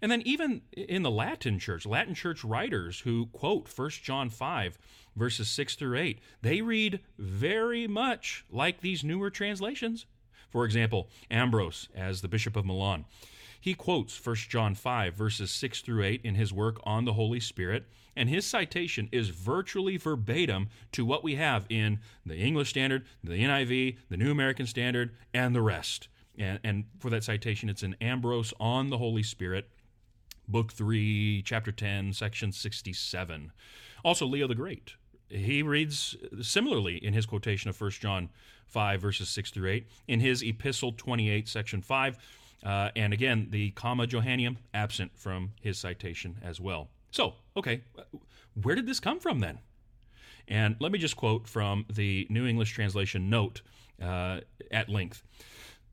[0.01, 4.77] And then even in the Latin church, Latin church writers who quote 1 John 5,
[5.15, 10.05] verses 6 through 8, they read very much like these newer translations.
[10.49, 13.05] For example, Ambrose, as the Bishop of Milan,
[13.60, 17.39] he quotes 1 John 5, verses 6 through 8 in his work on the Holy
[17.39, 23.05] Spirit, and his citation is virtually verbatim to what we have in the English Standard,
[23.23, 26.10] the NIV, the New American Standard, and the rest.
[26.38, 29.67] And, and for that citation, it's in Ambrose on the Holy Spirit,
[30.47, 33.51] Book 3, Chapter 10, Section 67.
[34.03, 34.95] Also, Leo the Great.
[35.29, 38.29] He reads similarly in his quotation of 1 John
[38.67, 42.17] 5, verses 6 through 8, in his Epistle 28, Section 5.
[42.63, 46.89] Uh, and again, the comma Johanneum absent from his citation as well.
[47.12, 47.81] So, okay,
[48.62, 49.60] where did this come from then?
[50.47, 53.62] And let me just quote from the New English Translation note
[54.01, 55.23] uh, at length.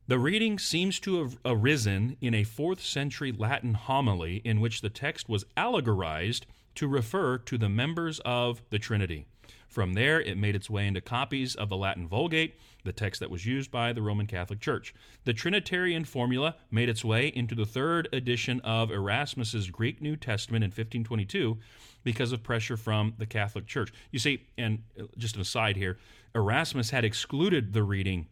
[0.08, 4.90] The reading seems to have arisen in a 4th century Latin homily in which the
[4.90, 9.26] text was allegorized to refer to the members of the Trinity.
[9.68, 13.30] From there, it made its way into copies of the Latin Vulgate, the text that
[13.30, 14.92] was used by the Roman Catholic Church.
[15.24, 20.64] The Trinitarian formula made its way into the third edition of Erasmus's Greek New Testament
[20.64, 21.58] in 1522
[22.02, 23.92] because of pressure from the Catholic Church.
[24.10, 24.82] You see, and
[25.16, 25.98] just an aside here,
[26.34, 28.26] Erasmus had excluded the reading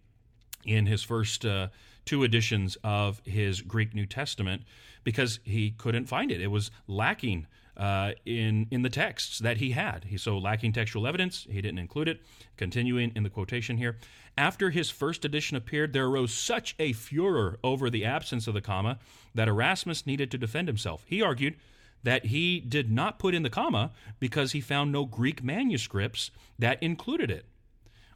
[0.64, 1.68] in his first uh,
[2.04, 4.62] two editions of his Greek New Testament
[5.04, 6.40] because he couldn't find it.
[6.40, 7.46] It was lacking
[7.76, 10.04] uh, in in the texts that he had.
[10.04, 11.46] He so lacking textual evidence.
[11.50, 12.20] He didn't include it.
[12.56, 13.96] Continuing in the quotation here,
[14.36, 18.60] after his first edition appeared, there arose such a furor over the absence of the
[18.60, 18.98] comma
[19.34, 21.04] that Erasmus needed to defend himself.
[21.06, 21.56] He argued
[22.02, 26.82] that he did not put in the comma because he found no Greek manuscripts that
[26.82, 27.46] included it.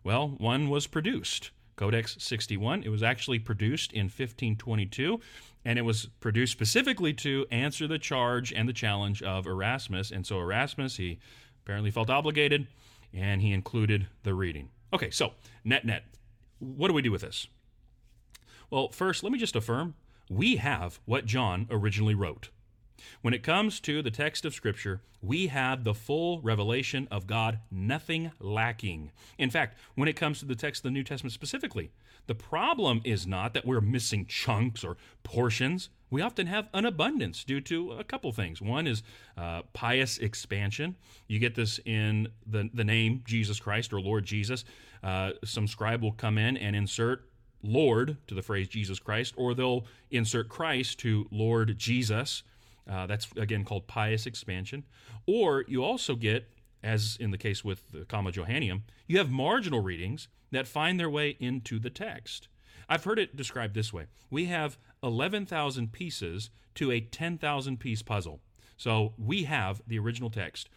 [0.03, 1.51] Well, one was produced.
[1.77, 2.83] Codex 61.
[2.83, 5.21] It was actually produced in 1522,
[5.65, 10.11] and it was produced specifically to answer the charge and the challenge of Erasmus.
[10.11, 11.19] And so Erasmus, he
[11.65, 12.67] apparently felt obligated,
[13.13, 14.71] and he included the reading.
[14.93, 15.33] Okay, so
[15.65, 16.05] net net,
[16.59, 17.49] what do we do with this?
[18.71, 19.95] Well, first, let me just affirm
[20.31, 22.49] we have what John originally wrote.
[23.23, 27.61] When it comes to the text of Scripture, we have the full revelation of God,
[27.71, 29.11] nothing lacking.
[29.39, 31.91] In fact, when it comes to the text of the New Testament specifically,
[32.27, 35.91] the problem is not that we're missing chunks or portions.
[36.11, 38.63] We often have an abundance due to a couple things.
[38.63, 39.03] One is
[39.37, 40.97] uh, pious expansion.
[41.27, 44.65] You get this in the, the name Jesus Christ or Lord Jesus.
[45.03, 47.29] Uh, some scribe will come in and insert
[47.63, 52.43] Lord to the phrase Jesus Christ, or they'll insert Christ to Lord Jesus.
[52.89, 54.85] Uh, that's again called pious expansion.
[55.27, 56.51] Or you also get,
[56.83, 61.11] as in the case with the Comma Johanneum, you have marginal readings that find their
[61.11, 62.49] way into the text.
[62.89, 68.41] I've heard it described this way we have 11,000 pieces to a 10,000 piece puzzle.
[68.77, 70.69] So we have the original text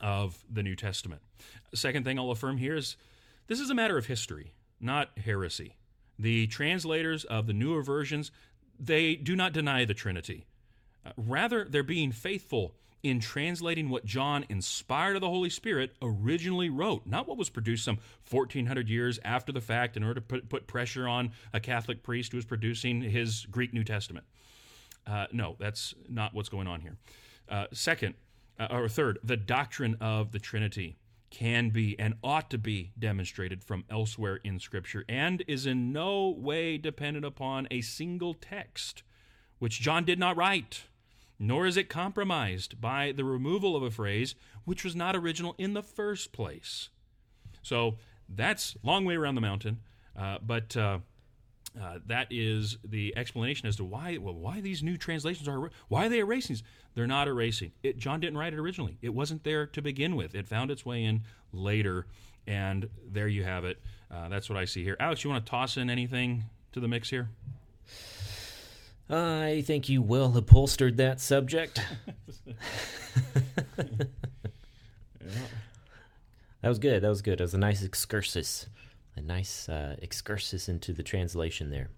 [0.00, 1.22] of the New Testament.
[1.74, 2.96] Second thing I'll affirm here is
[3.48, 5.76] this is a matter of history, not heresy.
[6.18, 8.30] The translators of the newer versions,
[8.78, 10.46] they do not deny the Trinity.
[11.04, 16.68] Uh, rather, they're being faithful in translating what John, inspired of the Holy Spirit, originally
[16.68, 20.48] wrote, not what was produced some 1400 years after the fact in order to put,
[20.48, 24.26] put pressure on a Catholic priest who was producing his Greek New Testament.
[25.06, 26.96] Uh, no, that's not what's going on here.
[27.48, 28.14] Uh, second,
[28.58, 30.98] uh, or third, the doctrine of the Trinity
[31.30, 36.30] can be and ought to be demonstrated from elsewhere in Scripture and is in no
[36.30, 39.02] way dependent upon a single text,
[39.58, 40.84] which John did not write,
[41.38, 45.74] nor is it compromised by the removal of a phrase which was not original in
[45.74, 46.88] the first place.
[47.62, 47.96] So
[48.28, 49.80] that's long way around the mountain,
[50.16, 50.76] uh, but.
[50.76, 50.98] Uh,
[51.80, 56.06] uh, that is the explanation as to why well, why these new translations are why
[56.06, 56.56] are they erasing?
[56.94, 57.98] They're not erasing it.
[57.98, 58.98] John didn't write it originally.
[59.02, 60.34] It wasn't there to begin with.
[60.34, 62.06] It found its way in later,
[62.46, 63.80] and there you have it.
[64.10, 64.96] Uh, that's what I see here.
[64.98, 67.28] Alex, you want to toss in anything to the mix here?
[69.10, 71.80] I think you well upholstered that subject.
[72.46, 72.54] yeah.
[76.60, 77.02] That was good.
[77.02, 77.40] That was good.
[77.40, 78.66] It was a nice excursus
[79.18, 81.90] a nice uh, excursus into the translation there.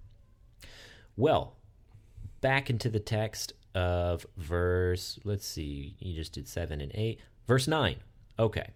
[1.16, 1.56] Well,
[2.40, 7.20] back into the text of verse, let's see, you just did 7 and 8.
[7.46, 7.96] Verse 9.
[8.38, 8.70] Okay.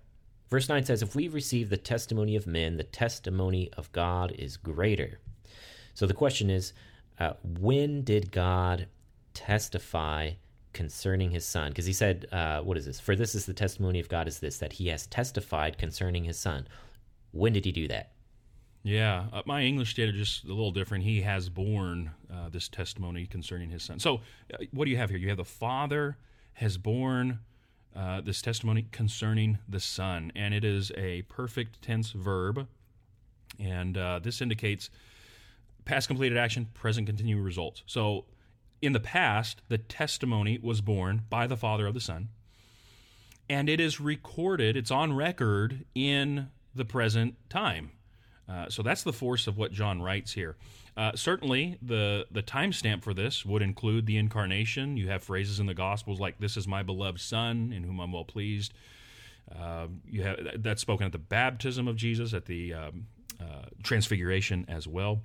[0.50, 4.56] Verse 9 says, If we receive the testimony of men, the testimony of God is
[4.56, 5.20] greater.
[5.94, 6.72] So the question is,
[7.18, 8.88] uh, when did God
[9.32, 10.32] testify
[10.72, 11.70] concerning his son?
[11.70, 13.00] Because he said, uh, What is this?
[13.00, 16.38] For this is the testimony of God is this, that he has testified concerning his
[16.38, 16.66] son.
[17.32, 18.10] When did he do that?
[18.82, 21.04] Yeah, uh, my English data just a little different.
[21.04, 23.98] He has borne uh, this testimony concerning his son.
[23.98, 24.20] So,
[24.52, 25.18] uh, what do you have here?
[25.18, 26.18] You have the father
[26.54, 27.38] has borne
[27.96, 32.68] uh, this testimony concerning the son, and it is a perfect tense verb,
[33.58, 34.90] and this indicates
[35.84, 37.82] past completed action, present continuing results.
[37.86, 38.26] So,
[38.82, 42.28] in the past, the testimony was borne by the father of the son,
[43.48, 44.76] and it is recorded.
[44.76, 47.92] It's on record in the present time.
[48.48, 50.56] Uh, so that's the force of what John writes here.
[50.96, 54.96] Uh, certainly, the the timestamp for this would include the incarnation.
[54.96, 58.12] You have phrases in the Gospels like "This is my beloved Son, in whom I'm
[58.12, 58.72] well pleased."
[59.54, 63.06] Uh, you have that's spoken at the baptism of Jesus, at the um,
[63.40, 65.20] uh, transfiguration as well.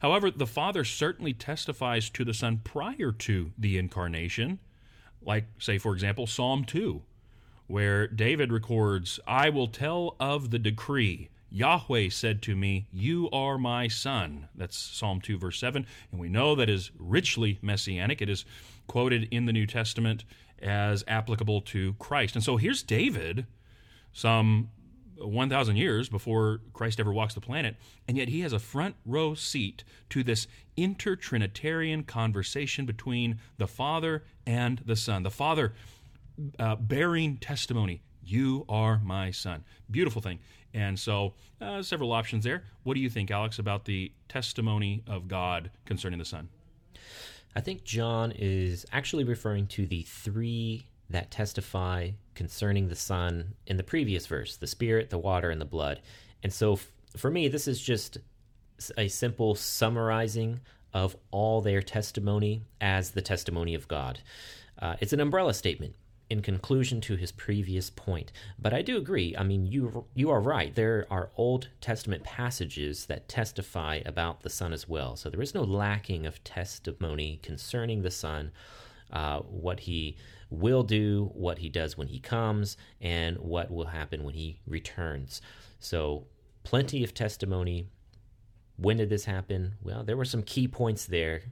[0.00, 4.58] However, the Father certainly testifies to the Son prior to the incarnation,
[5.20, 7.02] like, say, for example, Psalm 2,
[7.66, 11.28] where David records, I will tell of the decree.
[11.50, 14.48] Yahweh said to me, You are my son.
[14.54, 15.86] That's Psalm 2, verse 7.
[16.10, 18.22] And we know that is richly messianic.
[18.22, 18.44] It is
[18.86, 20.24] quoted in the New Testament
[20.60, 22.34] as applicable to Christ.
[22.34, 23.46] And so here's David,
[24.12, 24.70] some
[25.22, 27.76] 1,000 years before Christ ever walks the planet,
[28.06, 30.46] and yet he has a front row seat to this
[30.76, 35.22] intertrinitarian conversation between the Father and the Son.
[35.22, 35.72] The Father
[36.58, 39.64] uh, bearing testimony, You are my son.
[39.90, 40.38] Beautiful thing.
[40.74, 42.64] And so, uh, several options there.
[42.82, 46.48] What do you think, Alex, about the testimony of God concerning the Son?
[47.54, 53.76] I think John is actually referring to the three that testify concerning the Son in
[53.76, 56.00] the previous verse the Spirit, the water, and the blood.
[56.42, 58.18] And so, f- for me, this is just
[58.96, 60.60] a simple summarizing
[60.92, 64.20] of all their testimony as the testimony of God.
[64.78, 65.94] Uh, it's an umbrella statement
[66.32, 68.32] in conclusion to his previous point.
[68.58, 69.36] But I do agree.
[69.36, 70.74] I mean, you you are right.
[70.74, 75.14] There are Old Testament passages that testify about the Son as well.
[75.14, 78.50] So there is no lacking of testimony concerning the Son,
[79.12, 80.16] uh, what he
[80.52, 85.40] will do, what he does when he comes, and what will happen when he returns.
[85.80, 86.26] So
[86.62, 87.88] plenty of testimony.
[88.76, 89.74] When did this happen?
[89.82, 91.42] Well, there were some key points there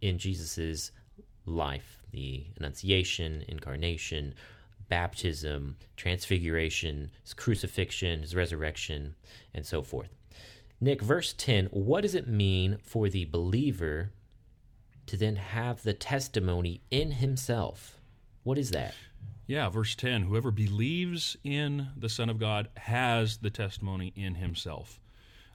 [0.00, 0.92] in Jesus's
[1.44, 4.34] life the Annunciation, Incarnation,
[4.88, 9.14] baptism, transfiguration, his crucifixion, his resurrection,
[9.54, 10.08] and so forth.
[10.80, 14.10] Nick, verse 10, what does it mean for the believer
[15.06, 17.99] to then have the testimony in himself?
[18.42, 18.94] What is that?
[19.46, 25.00] Yeah, verse 10 whoever believes in the Son of God has the testimony in himself.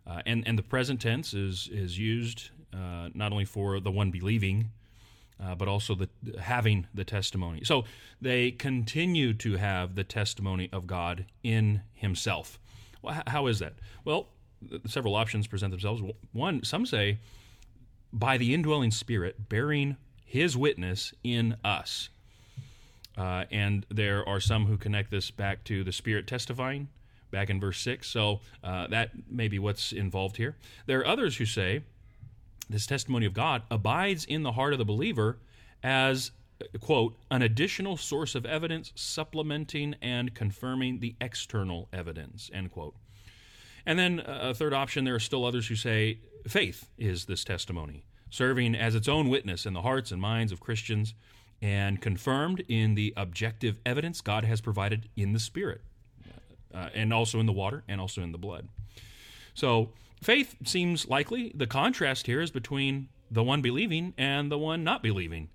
[0.06, 4.12] Uh, and, and the present tense is, is used uh, not only for the one
[4.12, 4.72] believing,
[5.44, 6.10] uh, but also the
[6.40, 7.64] having the testimony.
[7.64, 7.86] So
[8.22, 12.60] they continue to have the testimony of God in Himself.
[13.02, 13.74] Well, how is that?
[14.04, 14.28] Well,
[14.88, 16.02] several options present themselves.
[16.32, 17.20] One, some say
[18.14, 22.10] by the indwelling Spirit bearing His witness in us.
[23.18, 26.90] Uh, and there are some who connect this back to the Spirit testifying,
[27.32, 28.08] back in verse 6.
[28.08, 30.56] So uh, that may be what's involved here.
[30.86, 31.82] There are others who say
[32.70, 35.38] this testimony of God abides in the heart of the believer
[35.84, 36.32] as,
[36.80, 42.96] quote, an additional source of evidence supplementing and confirming the external evidence, end quote.
[43.86, 48.04] And then a third option, there are still others who say faith is this testimony,
[48.32, 51.14] serving as its own witness in the hearts and minds of Christians
[51.62, 55.82] and confirmed in the objective evidence God has provided in the Spirit,
[56.74, 58.68] uh, and also in the water, and also in the blood.
[59.54, 59.92] So
[60.22, 61.52] faith seems likely.
[61.56, 65.50] The contrast here is between the one believing and the one not believing,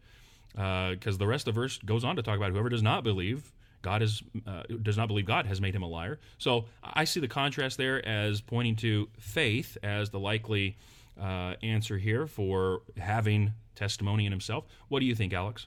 [0.53, 3.05] because uh, the rest of the verse goes on to talk about whoever does not
[3.05, 3.53] believe.
[3.83, 6.19] God is uh, does not believe God has made him a liar.
[6.39, 10.77] So I see the contrast there as pointing to faith as the likely
[11.19, 14.65] uh, answer here for having testimony in himself.
[14.89, 15.67] What do you think, Alex?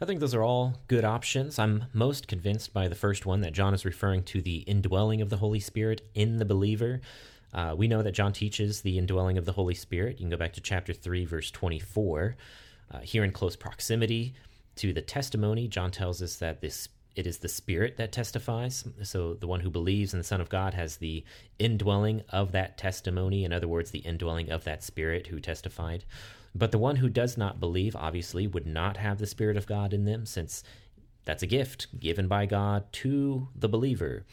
[0.00, 1.58] I think those are all good options.
[1.58, 5.30] I'm most convinced by the first one that John is referring to the indwelling of
[5.30, 7.00] the Holy Spirit in the believer.
[7.52, 10.18] Uh, we know that John teaches the indwelling of the Holy Spirit.
[10.18, 12.36] You can go back to chapter 3, verse 24.
[12.90, 14.34] Uh, here in close proximity
[14.76, 18.84] to the testimony, John tells us that this it is the Spirit that testifies.
[19.04, 21.22] So the one who believes in the Son of God has the
[21.60, 23.44] indwelling of that testimony.
[23.44, 26.04] In other words, the indwelling of that Spirit who testified.
[26.54, 29.92] But the one who does not believe, obviously, would not have the Spirit of God
[29.92, 30.62] in them, since
[31.24, 34.24] that's a gift given by God to the believer.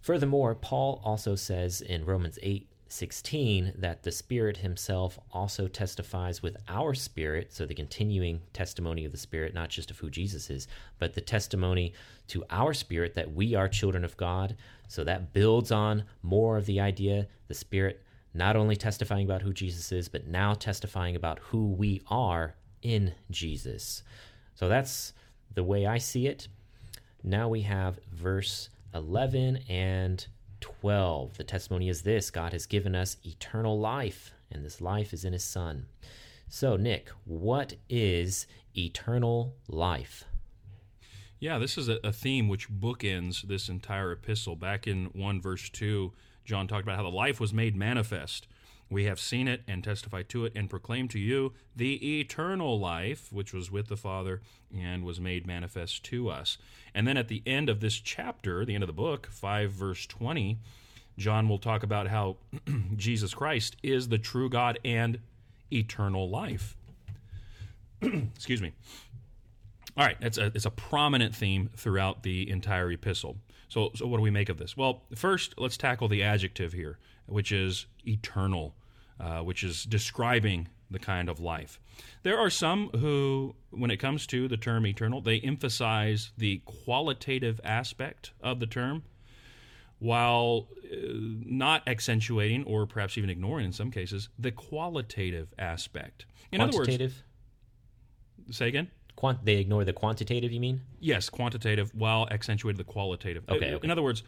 [0.00, 6.56] Furthermore, Paul also says in Romans 8 16 that the Spirit Himself also testifies with
[6.66, 10.66] our spirit, so the continuing testimony of the Spirit, not just of who Jesus is,
[10.98, 11.92] but the testimony
[12.26, 14.56] to our spirit that we are children of God.
[14.88, 18.02] So that builds on more of the idea the Spirit
[18.32, 23.12] not only testifying about who Jesus is, but now testifying about who we are in
[23.30, 24.02] Jesus.
[24.54, 25.12] So that's
[25.54, 26.48] the way I see it.
[27.22, 30.26] Now we have verse 11 and
[30.60, 31.36] 12.
[31.36, 35.32] The testimony is this God has given us eternal life, and this life is in
[35.32, 35.86] His Son.
[36.48, 40.24] So, Nick, what is eternal life?
[41.38, 44.56] Yeah, this is a, theme which bookends this entire epistle.
[44.56, 46.12] Back in 1 verse 2,
[46.50, 48.48] John talked about how the life was made manifest.
[48.90, 53.32] We have seen it and testified to it and proclaimed to you the eternal life,
[53.32, 54.42] which was with the Father
[54.76, 56.58] and was made manifest to us.
[56.92, 60.06] And then at the end of this chapter, the end of the book, 5 verse
[60.06, 60.58] 20,
[61.16, 62.38] John will talk about how
[62.96, 65.20] Jesus Christ is the true God and
[65.72, 66.76] eternal life.
[68.02, 68.72] Excuse me.
[69.96, 73.36] All right, it's a, it's a prominent theme throughout the entire epistle.
[73.68, 74.76] So, so what do we make of this?
[74.76, 78.74] Well, first, let's tackle the adjective here, which is eternal,
[79.18, 81.80] uh, which is describing the kind of life.
[82.22, 87.60] There are some who, when it comes to the term eternal, they emphasize the qualitative
[87.62, 89.04] aspect of the term
[90.00, 90.96] while uh,
[91.44, 96.26] not accentuating or perhaps even ignoring in some cases the qualitative aspect.
[96.50, 96.88] In other words,
[98.50, 98.90] say again?
[99.20, 100.80] Quant- they ignore the quantitative, you mean?
[100.98, 103.44] Yes, quantitative while accentuating the qualitative.
[103.50, 103.84] Okay, okay.
[103.84, 104.22] In other words,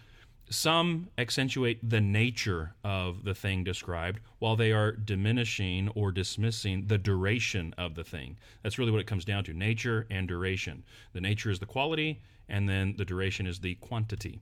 [0.51, 6.99] some accentuate the nature of the thing described while they are diminishing or dismissing the
[6.99, 8.37] duration of the thing.
[8.63, 10.85] That's really what it comes down to nature and duration.
[11.15, 12.21] The nature is the quality,
[12.51, 14.41] and then the duration is the quantity.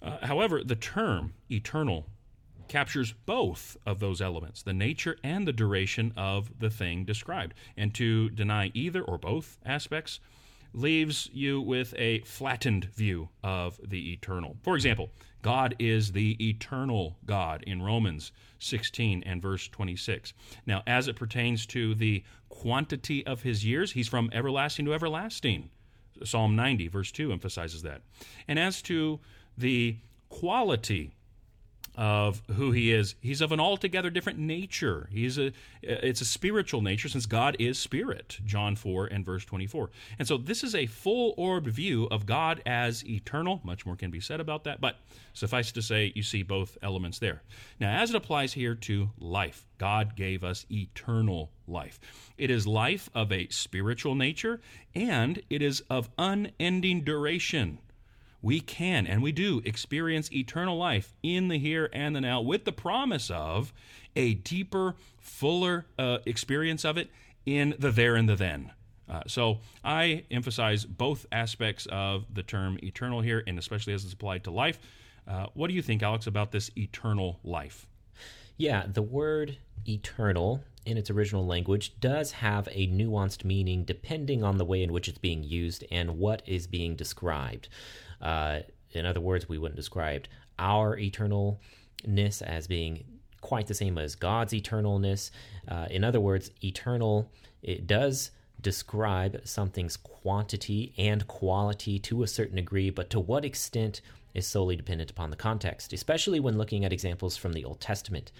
[0.00, 2.06] Uh, however, the term eternal
[2.68, 7.54] captures both of those elements, the nature and the duration of the thing described.
[7.76, 10.20] And to deny either or both aspects
[10.74, 14.56] leaves you with a flattened view of the eternal.
[14.62, 15.10] For example,
[15.42, 20.32] God is the eternal God in Romans 16 and verse 26.
[20.66, 25.70] Now, as it pertains to the quantity of his years, he's from everlasting to everlasting.
[26.24, 28.02] Psalm 90, verse 2 emphasizes that.
[28.48, 29.20] And as to
[29.56, 29.96] the
[30.28, 31.14] quality
[31.96, 33.14] of who he is.
[33.20, 35.08] He's of an altogether different nature.
[35.12, 39.90] He's a it's a spiritual nature since god is spirit john 4 and verse 24
[40.18, 43.60] and so this is a full orbed view of god as eternal.
[43.64, 44.96] Much more can be said about that but
[45.32, 47.42] suffice to say you see both elements there.
[47.78, 52.00] Now as it applies here to life god gave us eternal life.
[52.38, 54.60] It is life of a spiritual nature
[54.94, 57.78] and it is of unending duration
[58.44, 62.66] we can and we do experience eternal life in the here and the now with
[62.66, 63.72] the promise of
[64.14, 67.10] a deeper, fuller uh, experience of it
[67.46, 68.70] in the there and the then.
[69.08, 74.12] Uh, so I emphasize both aspects of the term eternal here, and especially as it's
[74.12, 74.78] applied to life.
[75.26, 77.86] Uh, what do you think, Alex, about this eternal life?
[78.56, 79.56] Yeah, the word
[79.88, 84.92] eternal in its original language does have a nuanced meaning depending on the way in
[84.92, 87.68] which it's being used and what is being described.
[88.20, 88.60] Uh,
[88.92, 90.26] in other words, we wouldn't describe
[90.58, 93.04] our eternalness as being
[93.40, 95.30] quite the same as God's eternalness.
[95.68, 97.30] Uh, in other words, eternal,
[97.62, 104.00] it does describe something's quantity and quality to a certain degree, but to what extent
[104.32, 108.32] is solely dependent upon the context, especially when looking at examples from the Old Testament.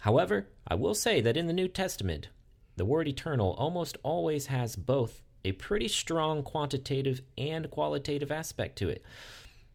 [0.00, 2.28] However, I will say that in the New Testament,
[2.76, 8.88] the word eternal almost always has both a pretty strong quantitative and qualitative aspect to
[8.88, 9.02] it.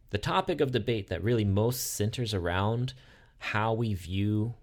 [0.09, 2.93] The topic of debate that really most centers around
[3.38, 4.53] how we view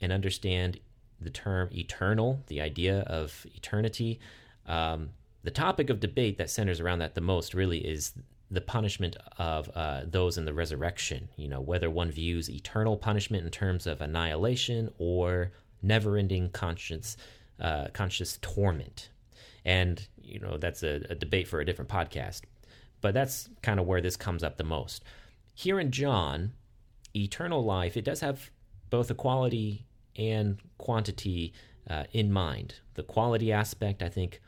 [0.00, 0.80] and understand
[1.20, 4.18] the term eternal, the idea of eternity,
[4.66, 5.10] um,
[5.42, 8.14] the topic of debate that centers around that the most really is
[8.50, 11.28] the punishment of uh, those in the resurrection.
[11.36, 15.52] You know, whether one views eternal punishment in terms of annihilation or
[15.82, 17.18] never-ending conscious,
[17.60, 19.10] uh, conscious torment.
[19.64, 22.42] And you know that's a, a debate for a different podcast.
[23.00, 25.04] But that's kind of where this comes up the most.
[25.54, 26.52] Here in John,
[27.14, 28.50] eternal life, it does have
[28.88, 29.84] both a quality
[30.16, 31.52] and quantity
[31.88, 32.76] uh, in mind.
[32.94, 34.40] The quality aspect, I think,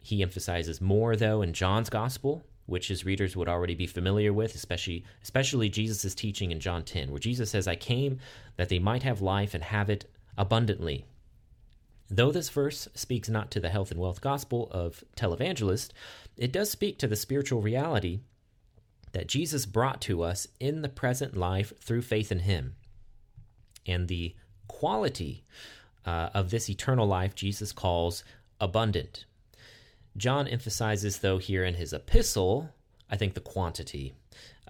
[0.00, 4.54] he emphasizes more though in John's gospel, which his readers would already be familiar with,
[4.54, 8.18] especially especially Jesus' teaching in John 10, where Jesus says, I came
[8.56, 11.04] that they might have life and have it abundantly.
[12.10, 15.90] Though this verse speaks not to the health and wealth gospel of televangelist,
[16.36, 18.20] it does speak to the spiritual reality
[19.12, 22.76] that Jesus brought to us in the present life through faith in him.
[23.86, 24.34] And the
[24.68, 25.44] quality
[26.06, 28.24] uh, of this eternal life Jesus calls
[28.60, 29.24] abundant.
[30.16, 32.70] John emphasizes, though, here in his epistle,
[33.10, 34.14] I think the quantity.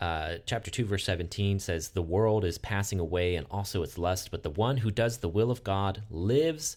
[0.00, 4.30] Uh, chapter 2, verse 17 says, The world is passing away and also its lust,
[4.30, 6.76] but the one who does the will of God lives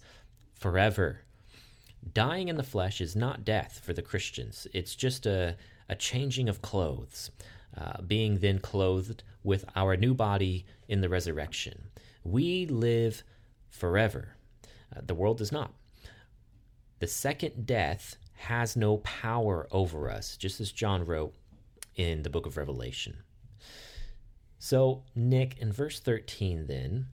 [0.62, 1.22] forever.
[2.14, 5.58] Dying in the flesh is not death for the Christians, it's just a,
[5.90, 7.32] a changing of clothes,
[7.76, 11.90] uh, being then clothed with our new body in the resurrection.
[12.24, 13.24] We live
[13.70, 14.36] forever.
[14.96, 15.74] Uh, the world does not.
[17.00, 21.34] The second death has no power over us, just as John wrote
[21.96, 23.18] in the book of Revelation.
[24.60, 27.08] So, Nick, in verse 13, then,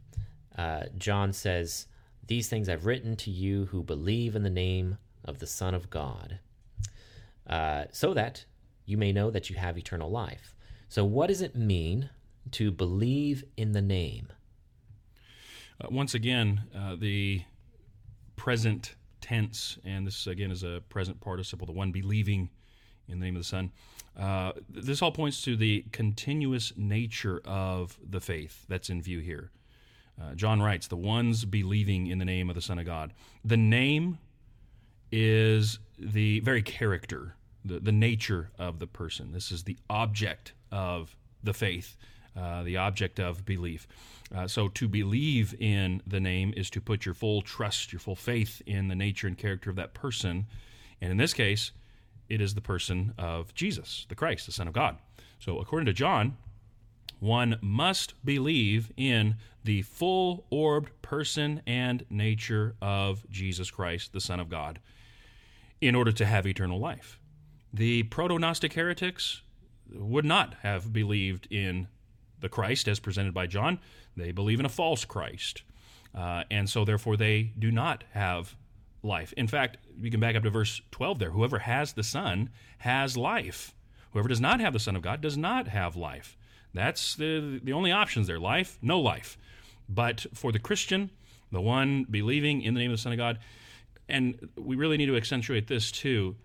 [0.57, 1.86] uh, John says,
[2.29, 5.91] these things I've written to you who believe in the name of the Son of
[5.91, 6.39] God,
[7.47, 8.45] uh, so that
[8.85, 10.55] you may know that you have eternal life.
[10.89, 12.11] So, what does it mean
[12.53, 14.29] to believe in the name?
[15.81, 17.43] Uh, once again, uh, the
[18.37, 22.51] present tense, and this again is a present participle, the one believing
[23.09, 23.72] in the name of the Son.
[24.18, 29.51] Uh, this all points to the continuous nature of the faith that's in view here.
[30.21, 33.12] Uh, John writes, the ones believing in the name of the Son of God.
[33.45, 34.19] The name
[35.12, 39.33] is the very character, the, the nature of the person.
[39.33, 41.97] This is the object of the faith,
[42.37, 43.87] uh, the object of belief.
[44.35, 48.16] Uh, so to believe in the name is to put your full trust, your full
[48.16, 50.47] faith in the nature and character of that person.
[51.01, 51.73] And in this case,
[52.29, 54.99] it is the person of Jesus, the Christ, the Son of God.
[55.39, 56.37] So according to John,
[57.21, 64.41] one must believe in the full orbed person and nature of Jesus Christ, the Son
[64.41, 64.79] of God,
[65.81, 67.19] in order to have eternal life.
[67.73, 69.43] The proto Gnostic heretics
[69.93, 71.89] would not have believed in
[72.41, 73.79] the Christ as presented by John.
[74.16, 75.62] They believe in a false Christ.
[76.14, 78.57] Uh, and so, therefore, they do not have
[79.03, 79.33] life.
[79.37, 81.31] In fact, we can back up to verse 12 there.
[81.31, 83.75] Whoever has the Son has life.
[84.12, 86.38] Whoever does not have the Son of God does not have life.
[86.79, 89.37] That's the, the only options there life, no life.
[89.89, 91.11] But for the Christian,
[91.51, 93.41] the one believing in the name of the Son of God,
[94.09, 96.37] and we really need to accentuate this too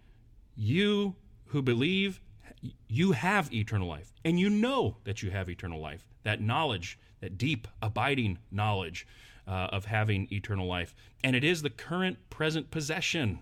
[0.55, 1.15] you
[1.47, 2.19] who believe,
[2.87, 4.11] you have eternal life.
[4.25, 6.07] And you know that you have eternal life.
[6.23, 9.05] That knowledge, that deep, abiding knowledge
[9.47, 10.95] uh, of having eternal life.
[11.23, 13.39] And it is the current, present possession.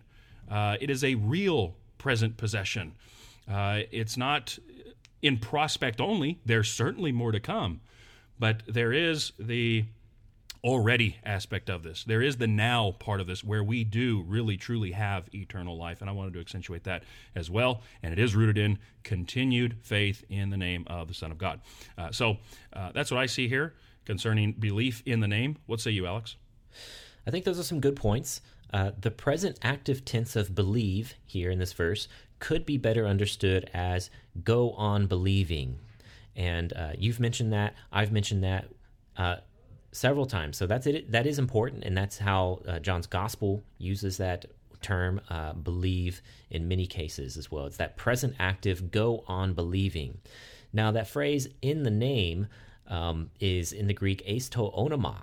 [0.50, 2.96] Uh, it is a real present possession.
[3.50, 4.58] Uh, it's not
[5.22, 6.40] in prospect only.
[6.46, 7.82] There's certainly more to come,
[8.40, 9.86] but there is the
[10.64, 12.04] already aspect of this.
[12.04, 16.02] There is the now part of this where we do really truly have eternal life.
[16.02, 17.04] And I wanted to accentuate that
[17.36, 17.82] as well.
[18.04, 21.62] And it is rooted in continued faith in the name of the Son of God.
[21.98, 22.38] Uh, so
[22.74, 23.74] uh, that's what I see here
[24.06, 25.58] concerning belief in the name.
[25.66, 26.36] What say you, Alex?
[27.26, 28.42] I think those are some good points.
[28.74, 32.08] Uh, the present active tense of believe here in this verse
[32.42, 34.10] could be better understood as
[34.44, 35.80] go on believing.
[36.36, 37.76] And uh, you've mentioned that.
[37.92, 38.66] I've mentioned that
[39.16, 39.38] uh,
[39.94, 40.58] several times.
[40.58, 41.12] So that's it.
[41.12, 44.46] That is important, and that's how uh, John's gospel uses that
[44.82, 47.68] term uh, believe in many cases as well.
[47.68, 50.18] It's that present active go on believing.
[50.74, 52.48] Now, that phrase in the name
[52.88, 55.18] um, is in the Greek eisto onoma.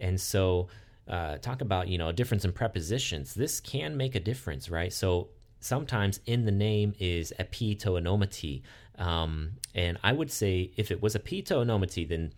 [0.00, 0.68] And so,
[1.06, 3.34] uh, talk about, you know, a difference in prepositions.
[3.34, 4.92] This can make a difference, right?
[4.92, 5.28] So,
[5.66, 8.62] sometimes in the name is epito onomati.
[8.98, 12.32] Um, and I would say if it was a pito onomati, then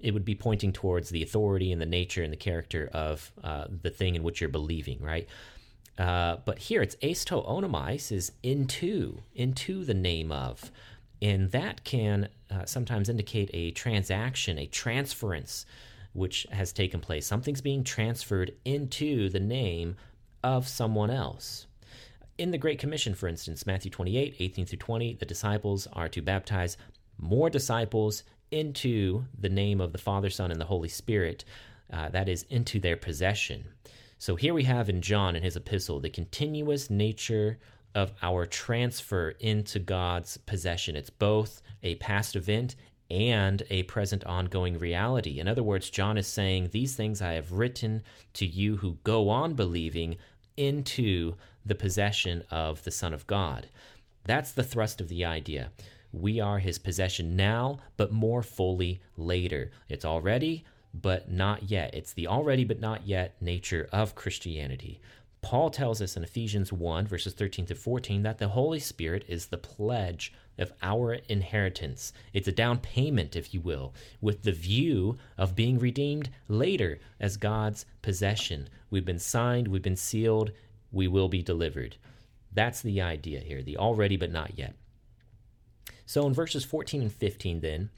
[0.00, 3.66] it would be pointing towards the authority and the nature and the character of uh,
[3.82, 5.28] the thing in which you're believing, right?
[5.98, 10.70] Uh, but here it's eisto onomais is into, into the name of.
[11.22, 15.66] And that can uh, sometimes indicate a transaction, a transference,
[16.14, 17.26] which has taken place.
[17.26, 19.96] Something's being transferred into the name
[20.42, 21.66] of someone else.
[22.40, 26.22] In the Great Commission, for instance, Matthew 28, 18 through 20, the disciples are to
[26.22, 26.78] baptize
[27.18, 31.44] more disciples into the name of the Father, Son, and the Holy Spirit.
[31.92, 33.64] Uh, that is, into their possession.
[34.16, 37.58] So here we have in John in his epistle the continuous nature
[37.94, 40.96] of our transfer into God's possession.
[40.96, 42.74] It's both a past event
[43.10, 45.40] and a present ongoing reality.
[45.40, 49.28] In other words, John is saying, These things I have written to you who go
[49.28, 50.16] on believing
[50.56, 51.34] into
[51.64, 53.68] the possession of the Son of God.
[54.24, 55.70] That's the thrust of the idea.
[56.12, 59.70] We are his possession now, but more fully later.
[59.88, 61.94] It's already, but not yet.
[61.94, 65.00] It's the already, but not yet nature of Christianity.
[65.42, 69.46] Paul tells us in Ephesians 1, verses 13 to 14, that the Holy Spirit is
[69.46, 72.12] the pledge of our inheritance.
[72.34, 77.38] It's a down payment, if you will, with the view of being redeemed later as
[77.38, 78.68] God's possession.
[78.90, 80.50] We've been signed, we've been sealed,
[80.92, 81.96] we will be delivered.
[82.52, 84.74] That's the idea here, the already but not yet.
[86.06, 87.90] So in verses 14 and 15, then,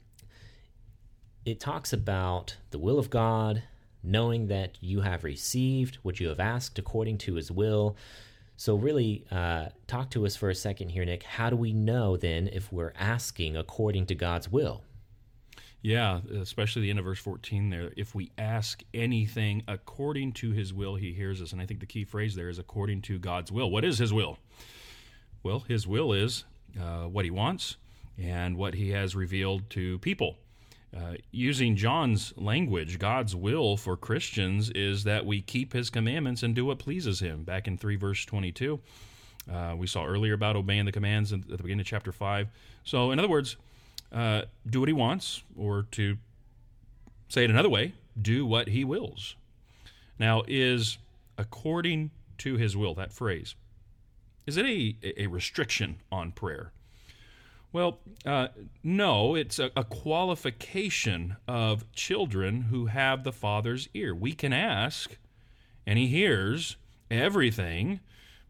[1.45, 3.63] it talks about the will of God,
[4.03, 7.97] knowing that you have received what you have asked according to his will.
[8.55, 11.23] So, really, uh, talk to us for a second here, Nick.
[11.23, 14.83] How do we know then if we're asking according to God's will?
[15.83, 17.91] Yeah, especially the end of verse 14 there.
[17.97, 21.51] If we ask anything according to his will, he hears us.
[21.51, 23.69] And I think the key phrase there is according to God's will.
[23.69, 24.39] What is his will?
[25.43, 26.45] Well, his will is
[26.79, 27.75] uh, what he wants,
[28.17, 30.37] and what he has revealed to people.
[30.95, 36.55] Uh, using John's language, God's will for Christians is that we keep his commandments and
[36.55, 37.43] do what pleases him.
[37.43, 38.79] Back in 3 verse 22,
[39.51, 42.47] uh, we saw earlier about obeying the commands at the beginning of chapter 5.
[42.85, 43.57] So, in other words,
[44.13, 46.17] uh, do what he wants, or to
[47.27, 49.35] say it another way, do what he wills.
[50.19, 50.97] Now, is
[51.37, 53.55] according to his will, that phrase,
[54.45, 56.71] is it a, a restriction on prayer?
[57.71, 58.49] Well, uh,
[58.83, 64.13] no, it's a, a, qualification of children who have the Father's ear.
[64.13, 65.17] We can ask,
[65.87, 66.75] and He hears
[67.09, 67.99] everything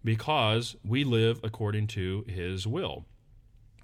[0.04, 3.06] because we live according to His will.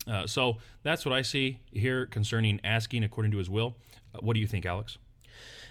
[0.08, 3.76] Uh, so that's what I see here concerning asking according to His will.
[4.14, 4.98] Uh, what do you think, Alex?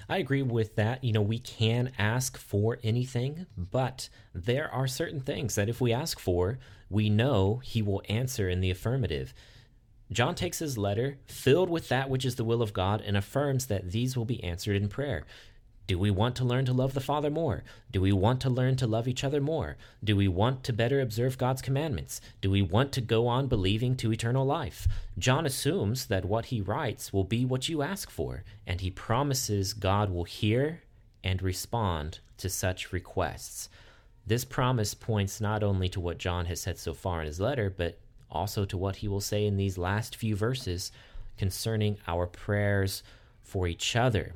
[0.08, 1.04] I agree with that.
[1.04, 5.92] You know, we can ask for anything, but there are certain things that if we
[5.92, 6.58] ask for,
[6.88, 9.34] we know He will answer in the affirmative.
[10.10, 13.66] John takes his letter filled with that which is the will of God and affirms
[13.66, 15.26] that these will be answered in prayer.
[15.88, 17.64] Do we want to learn to love the Father more?
[17.90, 19.78] Do we want to learn to love each other more?
[20.04, 22.20] Do we want to better observe God's commandments?
[22.42, 24.86] Do we want to go on believing to eternal life?
[25.18, 29.72] John assumes that what he writes will be what you ask for, and he promises
[29.72, 30.82] God will hear
[31.24, 33.70] and respond to such requests.
[34.26, 37.72] This promise points not only to what John has said so far in his letter,
[37.74, 37.98] but
[38.30, 40.92] also to what he will say in these last few verses
[41.38, 43.02] concerning our prayers
[43.42, 44.34] for each other.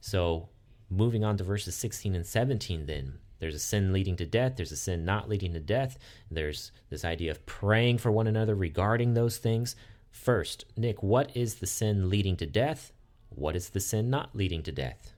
[0.00, 0.48] So,
[0.90, 4.72] moving on to verses 16 and 17, then, there's a sin leading to death, there's
[4.72, 5.98] a sin not leading to death,
[6.30, 9.76] there's this idea of praying for one another regarding those things.
[10.10, 12.92] First, Nick, what is the sin leading to death?
[13.30, 15.12] what is the sin not leading to death?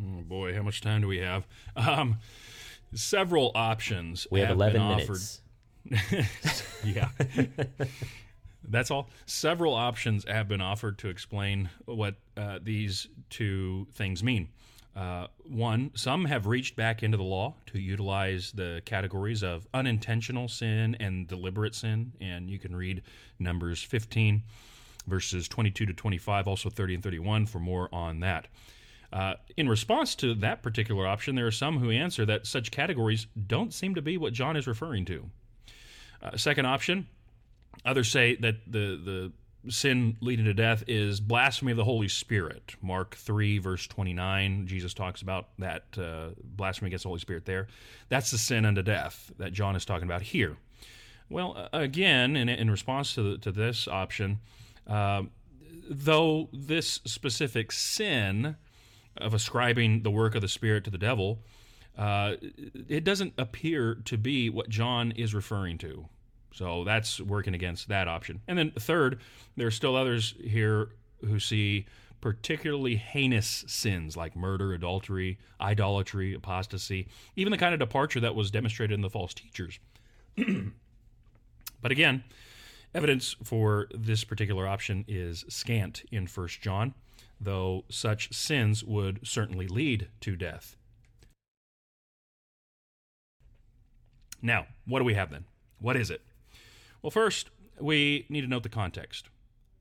[0.00, 1.46] Oh boy, how much time do we have?
[1.76, 2.18] Um,
[2.94, 4.26] several options.
[4.30, 5.40] We have, have 11 been minutes.
[6.84, 7.08] yeah.
[8.68, 9.08] That's all.
[9.26, 14.48] Several options have been offered to explain what uh, these two things mean.
[14.96, 20.48] Uh, one, some have reached back into the law to utilize the categories of unintentional
[20.48, 23.02] sin and deliberate sin, and you can read
[23.38, 24.42] Numbers 15,
[25.06, 28.48] verses 22 to 25, also 30 and 31 for more on that.
[29.12, 33.26] Uh, in response to that particular option, there are some who answer that such categories
[33.46, 35.30] don't seem to be what John is referring to.
[36.22, 37.06] Uh, second option,
[37.84, 39.32] others say that the, the
[39.68, 42.74] sin leading to death is blasphemy of the Holy Spirit.
[42.80, 47.68] Mark 3, verse 29, Jesus talks about that uh, blasphemy against the Holy Spirit there.
[48.08, 50.56] That's the sin unto death that John is talking about here.
[51.28, 54.40] Well, again, in, in response to, the, to this option,
[54.86, 55.22] uh,
[55.88, 58.56] though this specific sin
[59.16, 61.40] of ascribing the work of the Spirit to the devil,
[61.98, 62.34] uh,
[62.88, 66.08] it doesn't appear to be what John is referring to.
[66.52, 68.40] So that's working against that option.
[68.48, 69.20] And then third,
[69.56, 70.90] there are still others here
[71.24, 71.86] who see
[72.20, 78.50] particularly heinous sins like murder, adultery, idolatry, apostasy, even the kind of departure that was
[78.50, 79.78] demonstrated in the false teachers.
[81.80, 82.22] but again,
[82.94, 86.94] evidence for this particular option is scant in 1 John,
[87.40, 90.76] though such sins would certainly lead to death.
[94.42, 95.44] Now, what do we have then?
[95.78, 96.22] What is it?
[97.02, 99.28] Well, first, we need to note the context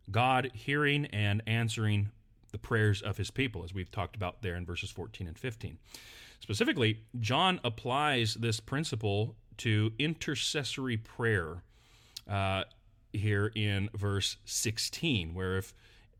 [0.10, 2.12] God hearing and answering
[2.52, 5.78] the prayers of his people, as we've talked about there in verses 14 and 15.
[6.40, 11.64] Specifically, John applies this principle to intercessory prayer
[12.28, 12.64] uh,
[13.12, 15.74] here in verse 16, where if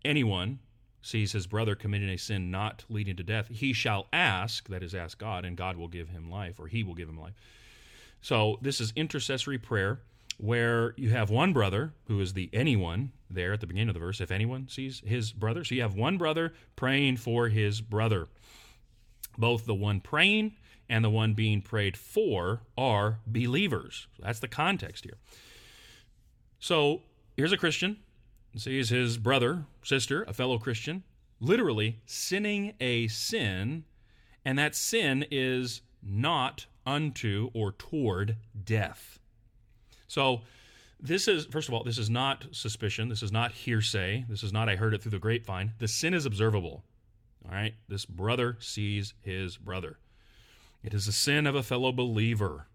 [0.04, 0.60] anyone
[1.02, 4.94] sees his brother committing a sin not leading to death, he shall ask, that is,
[4.94, 7.34] ask God, and God will give him life, or he will give him life.
[8.22, 10.02] So this is intercessory prayer
[10.40, 14.00] where you have one brother who is the anyone there at the beginning of the
[14.00, 15.66] verse, if anyone sees his brother.
[15.66, 18.30] So you have one brother praying for his brother.
[19.38, 20.54] Both the one praying
[20.88, 24.08] and the one being prayed for are believers.
[24.18, 25.18] That's the context here.
[26.58, 27.02] So
[27.36, 27.98] here's a Christian,
[28.56, 31.04] sees his brother, sister, a fellow Christian,
[31.42, 33.84] literally sinning a sin,
[34.46, 39.19] and that sin is not unto or toward death.
[40.10, 40.42] So,
[41.00, 43.08] this is, first of all, this is not suspicion.
[43.08, 44.26] This is not hearsay.
[44.28, 45.72] This is not, I heard it through the grapevine.
[45.80, 46.84] The sin is observable.
[47.46, 47.74] All right?
[47.88, 49.98] This brother sees his brother.
[50.84, 52.68] It is a sin of a fellow believer.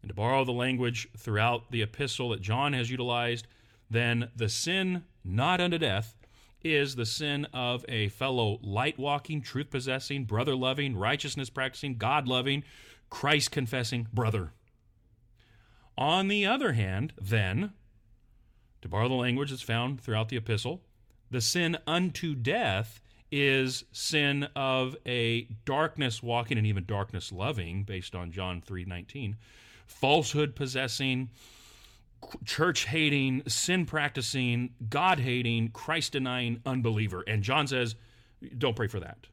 [0.00, 3.46] And to borrow the language throughout the epistle that John has utilized,
[3.90, 6.14] then the sin not unto death
[6.62, 12.26] is the sin of a fellow light walking, truth possessing, brother loving, righteousness practicing, God
[12.26, 12.64] loving,
[13.10, 14.52] Christ confessing brother.
[16.00, 17.74] On the other hand, then,
[18.80, 20.80] to borrow the language that's found throughout the epistle,
[21.30, 28.14] the sin unto death is sin of a darkness walking and even darkness loving based
[28.14, 29.36] on John 3:19
[29.86, 31.28] falsehood possessing
[32.44, 37.22] church hating sin practicing god hating christ denying unbeliever.
[37.26, 37.94] And John says
[38.56, 39.26] don't pray for that.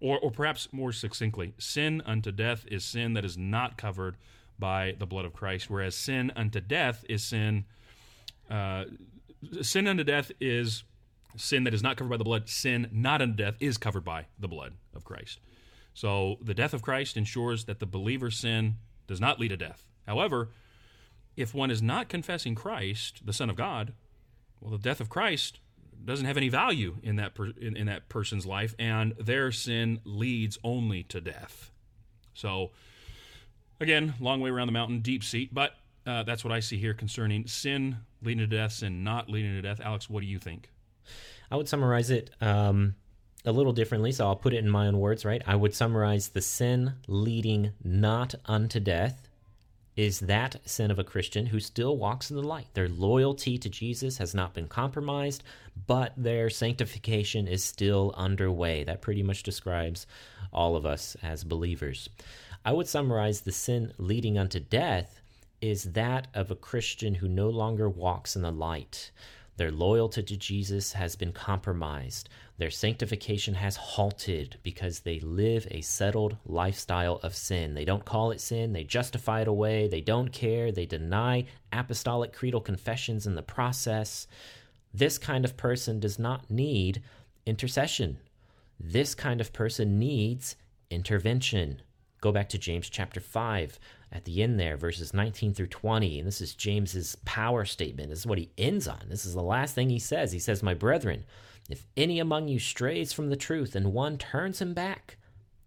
[0.00, 4.16] Or or perhaps more succinctly sin unto death is sin that is not covered
[4.58, 7.64] by the blood of Christ, whereas sin unto death is sin.
[8.50, 8.84] Uh,
[9.62, 10.84] sin unto death is
[11.36, 12.48] sin that is not covered by the blood.
[12.48, 15.40] Sin not unto death is covered by the blood of Christ.
[15.94, 19.84] So the death of Christ ensures that the believer's sin does not lead to death.
[20.06, 20.50] However,
[21.36, 23.92] if one is not confessing Christ, the Son of God,
[24.60, 25.60] well, the death of Christ
[26.04, 30.00] doesn't have any value in that per, in, in that person's life, and their sin
[30.04, 31.70] leads only to death.
[32.34, 32.70] So
[33.80, 35.74] Again, long way around the mountain, deep seat, but
[36.06, 39.62] uh, that's what I see here concerning sin leading to death, sin not leading to
[39.62, 39.80] death.
[39.80, 40.70] Alex, what do you think?
[41.50, 42.94] I would summarize it um,
[43.44, 45.42] a little differently, so I'll put it in my own words, right?
[45.46, 49.28] I would summarize the sin leading not unto death
[49.98, 52.68] is that sin of a Christian who still walks in the light.
[52.74, 55.42] Their loyalty to Jesus has not been compromised,
[55.88, 58.84] but their sanctification is still underway.
[58.84, 60.06] That pretty much describes
[60.52, 62.08] all of us as believers.
[62.64, 65.20] I would summarize the sin leading unto death
[65.60, 69.10] is that of a Christian who no longer walks in the light.
[69.56, 72.28] Their loyalty to Jesus has been compromised.
[72.58, 77.74] Their sanctification has halted because they live a settled lifestyle of sin.
[77.74, 82.32] They don't call it sin, they justify it away, they don't care, they deny apostolic
[82.32, 84.28] creedal confessions in the process.
[84.94, 87.02] This kind of person does not need
[87.44, 88.18] intercession.
[88.78, 90.54] This kind of person needs
[90.88, 91.82] intervention.
[92.20, 93.78] Go back to James chapter 5
[94.10, 96.18] at the end there, verses 19 through 20.
[96.18, 98.10] And this is James's power statement.
[98.10, 99.00] This is what he ends on.
[99.08, 100.32] This is the last thing he says.
[100.32, 101.24] He says, My brethren,
[101.68, 105.16] if any among you strays from the truth and one turns him back,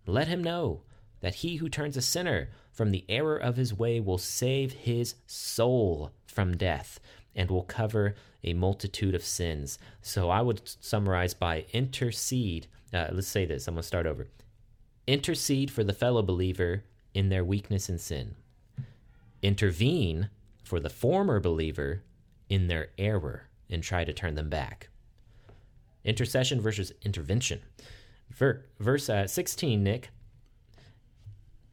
[0.06, 0.82] let him know
[1.22, 5.16] that he who turns a sinner from the error of his way will save his
[5.28, 7.00] soul from death
[7.36, 9.78] and will cover a multitude of sins.
[10.02, 12.68] So I would summarize by intercede.
[12.94, 13.68] Uh, let's say this.
[13.68, 14.28] I'm going to start over.
[15.12, 18.36] Intercede for the fellow believer in their weakness and sin.
[19.42, 20.30] Intervene
[20.64, 22.02] for the former believer
[22.48, 24.88] in their error and try to turn them back.
[26.06, 27.60] Intercession versus intervention.
[28.80, 30.12] Verse uh, 16, Nick.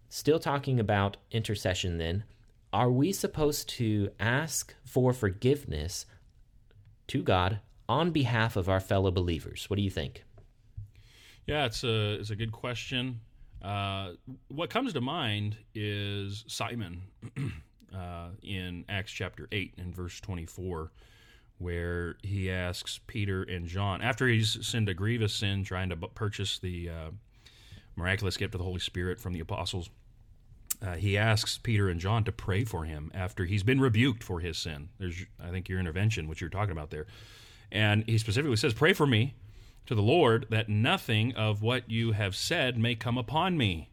[0.08, 2.24] Still talking about intercession, then.
[2.72, 6.06] Are we supposed to ask for forgiveness
[7.06, 9.70] to God on behalf of our fellow believers?
[9.70, 10.24] What do you think?
[11.46, 13.20] Yeah, it's a it's a good question.
[13.62, 14.12] Uh,
[14.48, 17.02] what comes to mind is Simon
[17.94, 20.92] uh, in Acts chapter eight and verse twenty four,
[21.58, 26.58] where he asks Peter and John after he's sinned a grievous sin, trying to purchase
[26.58, 27.10] the uh,
[27.96, 29.90] miraculous gift of the Holy Spirit from the apostles.
[30.80, 34.38] Uh, he asks Peter and John to pray for him after he's been rebuked for
[34.38, 34.90] his sin.
[34.98, 37.06] There's, I think, your intervention, which you're talking about there.
[37.72, 39.34] And he specifically says, Pray for me
[39.88, 43.88] to the Lord that nothing of what you have said may come upon me.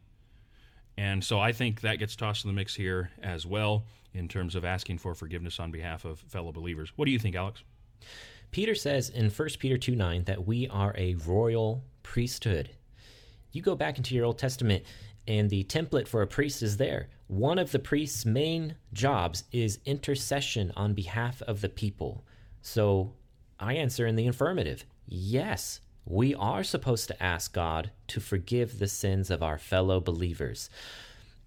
[0.98, 4.54] And so I think that gets tossed in the mix here as well in terms
[4.54, 6.92] of asking for forgiveness on behalf of fellow believers.
[6.96, 7.62] What do you think, Alex?
[8.50, 12.68] Peter says in 1 Peter 2 9 that we are a royal priesthood.
[13.52, 14.84] You go back into your Old Testament,
[15.26, 17.08] and the template for a priest is there.
[17.28, 22.26] One of the priest's main jobs is intercession on behalf of the people.
[22.60, 23.14] So
[23.58, 28.86] I answer in the affirmative yes, we are supposed to ask God to forgive the
[28.86, 30.70] sins of our fellow believers.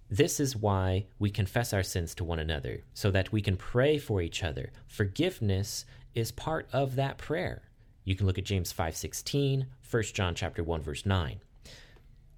[0.09, 3.97] This is why we confess our sins to one another, so that we can pray
[3.97, 4.71] for each other.
[4.85, 7.61] Forgiveness is part of that prayer.
[8.03, 11.39] You can look at James 5:16, 1 John chapter 1 verse 9.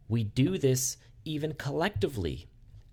[0.08, 2.48] We do this even collectively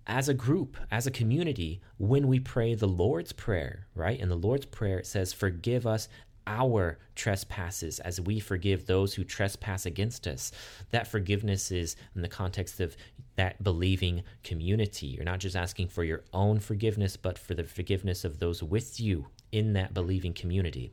[0.09, 4.19] as a group, as a community, when we pray the Lord's Prayer, right?
[4.19, 6.09] In the Lord's Prayer, it says, Forgive us
[6.47, 10.51] our trespasses as we forgive those who trespass against us.
[10.91, 12.95] That forgiveness is in the context of
[13.35, 15.07] that believing community.
[15.07, 18.99] You're not just asking for your own forgiveness, but for the forgiveness of those with
[18.99, 20.91] you in that believing community.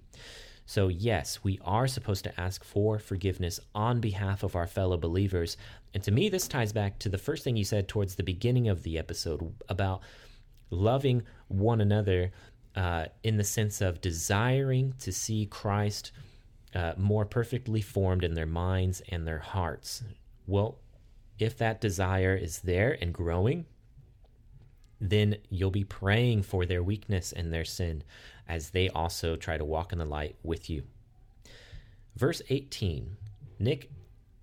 [0.68, 5.56] So, yes, we are supposed to ask for forgiveness on behalf of our fellow believers.
[5.94, 8.68] And to me, this ties back to the first thing you said towards the beginning
[8.68, 10.02] of the episode about
[10.70, 12.32] loving one another
[12.76, 16.12] uh, in the sense of desiring to see Christ
[16.74, 20.02] uh, more perfectly formed in their minds and their hearts.
[20.46, 20.78] Well,
[21.38, 23.64] if that desire is there and growing,
[25.00, 28.02] then you'll be praying for their weakness and their sin
[28.48, 30.82] as they also try to walk in the light with you.
[32.14, 33.16] Verse 18,
[33.58, 33.90] Nick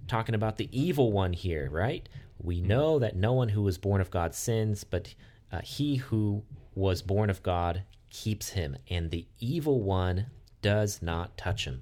[0.08, 2.08] talking about the evil one here, right?
[2.40, 5.14] We know that no one who was born of God sins, but
[5.52, 6.44] uh, he who
[6.76, 7.84] was born of God
[8.14, 10.28] keeps him, and the evil one
[10.62, 11.82] does not touch him.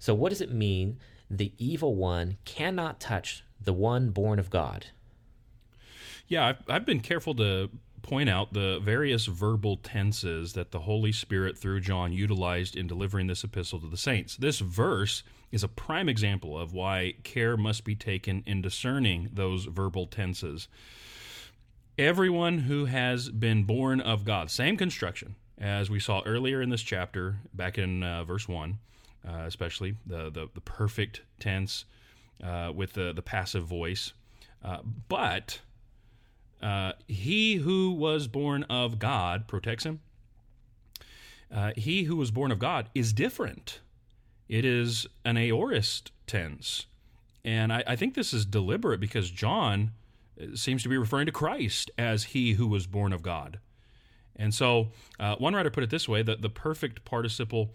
[0.00, 0.98] So, what does it mean?
[1.30, 4.86] The evil one cannot touch the one born of God.
[6.26, 7.70] Yeah, I've, I've been careful to
[8.02, 13.26] point out the various verbal tenses that the Holy Spirit, through John, utilized in delivering
[13.26, 14.36] this epistle to the saints.
[14.36, 19.66] This verse is a prime example of why care must be taken in discerning those
[19.66, 20.68] verbal tenses.
[22.00, 26.80] Everyone who has been born of God, same construction as we saw earlier in this
[26.80, 28.78] chapter, back in uh, verse 1,
[29.28, 31.84] uh, especially the, the, the, perfect tense
[32.42, 34.14] uh, with the, the passive voice.
[34.64, 34.78] Uh,
[35.08, 35.60] but
[36.62, 40.00] uh, he who was born of God protects him.
[41.54, 43.80] Uh, he who was born of God is different.
[44.48, 46.86] It is an aorist tense.
[47.44, 49.90] And I, I, think this is deliberate because John
[50.54, 53.58] seems to be referring to Christ as he who was born of God.
[54.36, 54.88] And so
[55.18, 57.74] uh, one writer put it this way that the perfect participle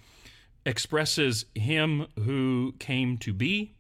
[0.66, 3.76] expresses him who came to be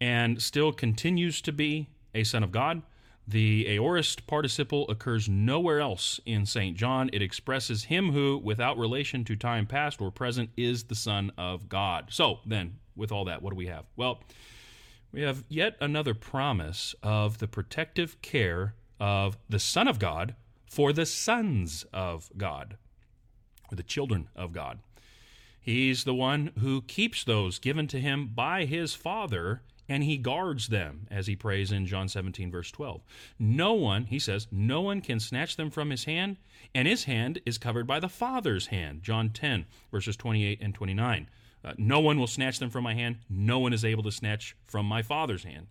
[0.00, 2.82] and still continues to be a son of God.
[3.28, 6.76] The aorist participle occurs nowhere else in St.
[6.76, 7.10] John.
[7.12, 11.68] It expresses him who, without relation to time past or present, is the Son of
[11.68, 12.06] God.
[12.10, 13.84] So, then, with all that, what do we have?
[13.94, 14.20] Well,
[15.12, 20.34] we have yet another promise of the protective care of the Son of God
[20.66, 22.76] for the sons of God,
[23.72, 24.78] or the children of God.
[25.60, 30.68] He's the one who keeps those given to him by his Father, and he guards
[30.68, 33.02] them, as he prays in John 17, verse 12.
[33.38, 36.36] No one, he says, no one can snatch them from his hand,
[36.74, 39.02] and his hand is covered by the Father's hand.
[39.02, 41.28] John 10, verses 28 and 29.
[41.64, 43.18] Uh, no one will snatch them from my hand.
[43.28, 45.66] No one is able to snatch from my Father's hand.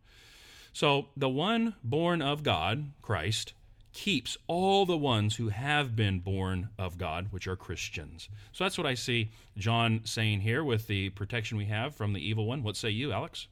[0.72, 3.54] So the one born of God, Christ,
[3.92, 8.30] keeps all the ones who have been born of God, which are Christians.
[8.52, 12.26] So that's what I see John saying here with the protection we have from the
[12.26, 12.62] evil one.
[12.62, 13.48] What say you, Alex?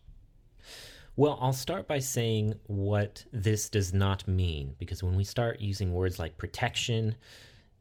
[1.15, 5.91] Well, I'll start by saying what this does not mean, because when we start using
[5.91, 7.15] words like protection,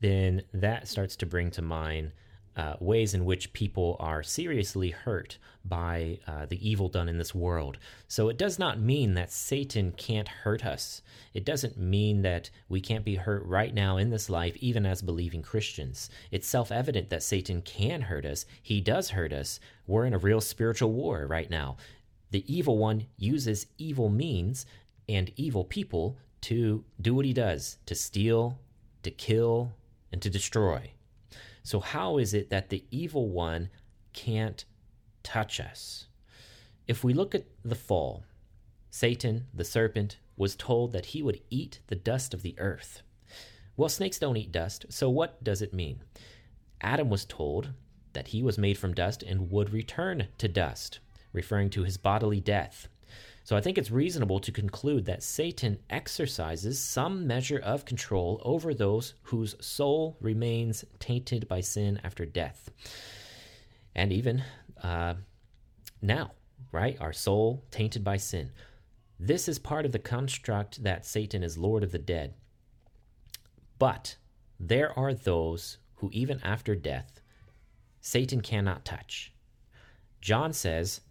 [0.00, 2.12] then that starts to bring to mind
[2.56, 7.34] uh, ways in which people are seriously hurt by uh, the evil done in this
[7.34, 7.78] world.
[8.08, 11.02] So it does not mean that Satan can't hurt us.
[11.34, 15.02] It doesn't mean that we can't be hurt right now in this life, even as
[15.02, 16.08] believing Christians.
[16.30, 18.46] It's self evident that Satan can hurt us.
[18.62, 19.60] He does hurt us.
[19.86, 21.76] We're in a real spiritual war right now.
[22.30, 24.66] The evil one uses evil means
[25.08, 28.58] and evil people to do what he does to steal,
[29.02, 29.72] to kill,
[30.12, 30.90] and to destroy.
[31.66, 33.70] So, how is it that the evil one
[34.12, 34.64] can't
[35.24, 36.06] touch us?
[36.86, 38.22] If we look at the fall,
[38.88, 43.02] Satan, the serpent, was told that he would eat the dust of the earth.
[43.76, 46.04] Well, snakes don't eat dust, so what does it mean?
[46.82, 47.70] Adam was told
[48.12, 51.00] that he was made from dust and would return to dust,
[51.32, 52.86] referring to his bodily death.
[53.46, 58.74] So I think it's reasonable to conclude that Satan exercises some measure of control over
[58.74, 62.68] those whose soul remains tainted by sin after death.
[63.94, 64.42] And even
[64.82, 65.14] uh,
[66.02, 66.32] now,
[66.72, 67.00] right?
[67.00, 68.50] Our soul tainted by sin.
[69.20, 72.34] This is part of the construct that Satan is Lord of the dead.
[73.78, 74.16] But
[74.58, 77.20] there are those who, even after death,
[78.00, 79.32] Satan cannot touch.
[80.20, 81.02] John says,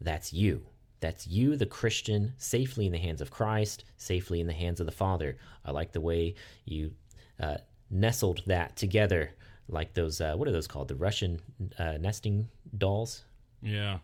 [0.00, 0.69] That's you.
[1.00, 4.86] That's you, the Christian, safely in the hands of Christ, safely in the hands of
[4.86, 5.38] the Father.
[5.64, 6.34] I like the way
[6.66, 6.92] you
[7.40, 7.56] uh,
[7.90, 9.32] nestled that together,
[9.68, 10.88] like those, uh, what are those called?
[10.88, 11.40] The Russian
[11.78, 13.24] uh, nesting dolls?
[13.62, 13.98] Yeah.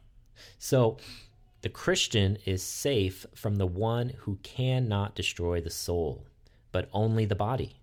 [0.58, 0.96] So
[1.60, 6.24] the Christian is safe from the one who cannot destroy the soul,
[6.72, 7.76] but only the body.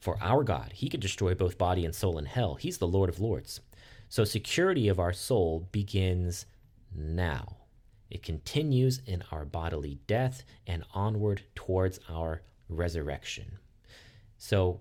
[0.00, 2.54] For our God, he could destroy both body and soul in hell.
[2.54, 3.60] He's the Lord of Lords.
[4.08, 6.46] So security of our soul begins
[6.94, 7.57] now.
[8.10, 13.58] It continues in our bodily death and onward towards our resurrection.
[14.38, 14.80] So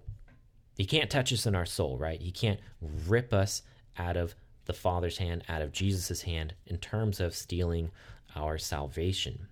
[0.77, 2.21] he can't touch us in our soul, right?
[2.21, 2.59] He can't
[3.07, 3.63] rip us
[3.97, 7.89] out of the Father's hand, out of Jesus' hand, in terms of stealing
[8.35, 9.47] our salvation.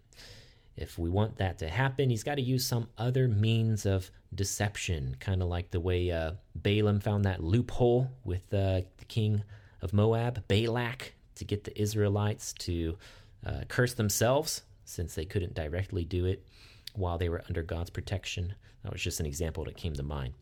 [0.78, 5.16] If we want that to happen, he's got to use some other means of deception,
[5.20, 9.44] kind of like the way uh, Balaam found that loophole with uh, the king
[9.82, 12.98] of Moab, Balak, to get the Israelites to
[13.46, 16.46] uh, curse themselves since they couldn't directly do it
[16.94, 18.56] while they were under God's protection.
[18.84, 20.34] That was just an example that came to mind.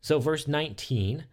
[0.00, 1.24] So, verse 19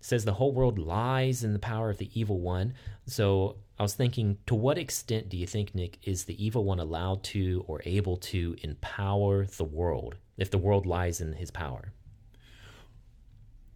[0.00, 2.74] says the whole world lies in the power of the evil one.
[3.06, 6.78] So, I was thinking, to what extent do you think, Nick, is the evil one
[6.78, 11.92] allowed to or able to empower the world if the world lies in his power?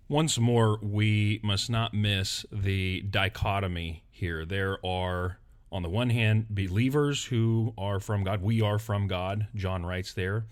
[0.09, 4.45] Once more, we must not miss the dichotomy here.
[4.45, 5.39] There are
[5.71, 10.13] on the one hand, believers who are from God, we are from God, John writes
[10.13, 10.47] there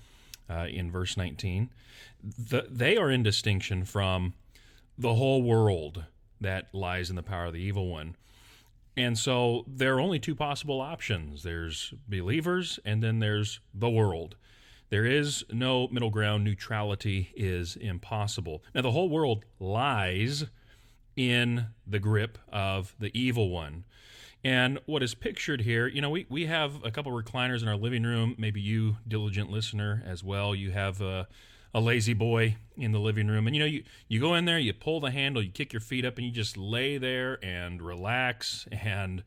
[0.50, 1.70] uh, in verse 19.
[2.22, 4.34] The, they are in distinction from
[4.98, 6.04] the whole world
[6.40, 8.16] that lies in the power of the evil one.
[8.96, 14.36] And so there are only two possible options there's believers, and then there's the world.
[14.90, 16.44] There is no middle ground.
[16.44, 18.62] Neutrality is impossible.
[18.74, 20.44] Now, the whole world lies
[21.16, 23.84] in the grip of the evil one.
[24.44, 27.76] And what is pictured here, you know, we, we have a couple recliners in our
[27.76, 28.34] living room.
[28.36, 30.54] Maybe you, diligent listener, as well.
[30.54, 31.26] You have a,
[31.72, 33.46] a La-Z-Boy in the living room.
[33.46, 35.80] And, you know, you, you go in there, you pull the handle, you kick your
[35.80, 38.66] feet up, and you just lay there and relax.
[38.70, 39.24] And,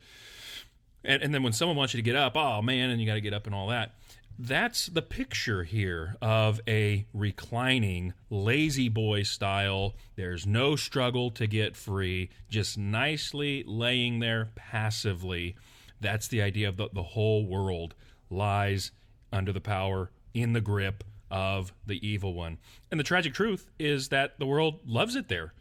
[1.03, 3.15] and, and then when someone wants you to get up, oh, man, and you got
[3.15, 3.95] to get up and all that.
[4.39, 9.95] That's the picture here of a reclining, La-Z-Boy style.
[10.15, 15.55] There's no struggle to get free, just nicely laying there passively.
[15.99, 17.95] That's the idea of the, the whole world
[18.29, 18.91] lies
[19.33, 22.59] under the power, in the grip of the evil one.
[22.91, 25.53] And the tragic truth is that the world loves it there.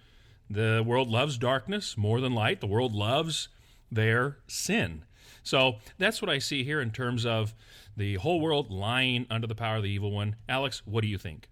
[0.51, 2.61] The world loves darkness more than light.
[2.61, 3.49] The world loves
[3.91, 5.05] their sin.
[5.43, 7.55] So that's what I see here in terms of
[7.97, 10.37] the whole world lying under the power of the evil one.
[10.49, 11.49] Alex, what do you think?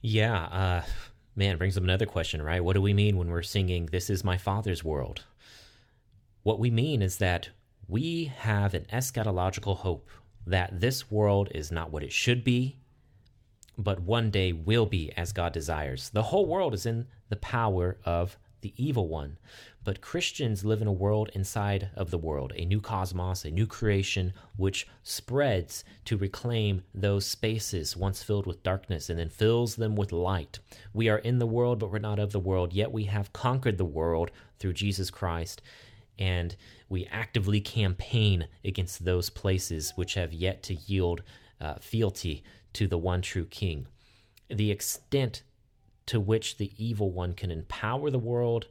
[0.00, 0.82] Yeah, uh,
[1.38, 2.64] Man, brings up another question, right?
[2.64, 5.22] What do we mean when we're singing, This is my Father's world?
[6.42, 7.50] What we mean is that
[7.86, 10.10] we have an eschatological hope
[10.44, 12.78] that this world is not what it should be,
[13.76, 16.10] but one day will be as God desires.
[16.10, 19.38] The whole world is in the power of the evil one.
[19.88, 23.66] But Christians live in a world inside of the world, a new cosmos, a new
[23.66, 29.96] creation, which spreads to reclaim those spaces once filled with darkness and then fills them
[29.96, 30.58] with light.
[30.92, 33.78] We are in the world, but we're not of the world, yet we have conquered
[33.78, 35.62] the world through Jesus Christ.
[36.18, 36.54] And
[36.90, 41.22] we actively campaign against those places which have yet to yield
[41.62, 43.86] uh, fealty to the one true King.
[44.50, 45.44] The extent
[46.08, 48.66] to which the evil one can empower the world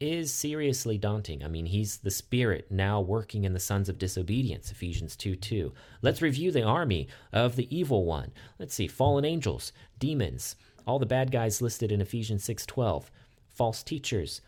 [0.00, 1.44] is seriously daunting.
[1.44, 5.72] I mean, he's the spirit now working in the sons of disobedience, Ephesians 2 2.
[6.00, 8.32] Let's review the army of the evil one.
[8.58, 13.10] Let's see, fallen angels, demons, all the bad guys listed in Ephesians 6 12,
[13.50, 14.40] false teachers,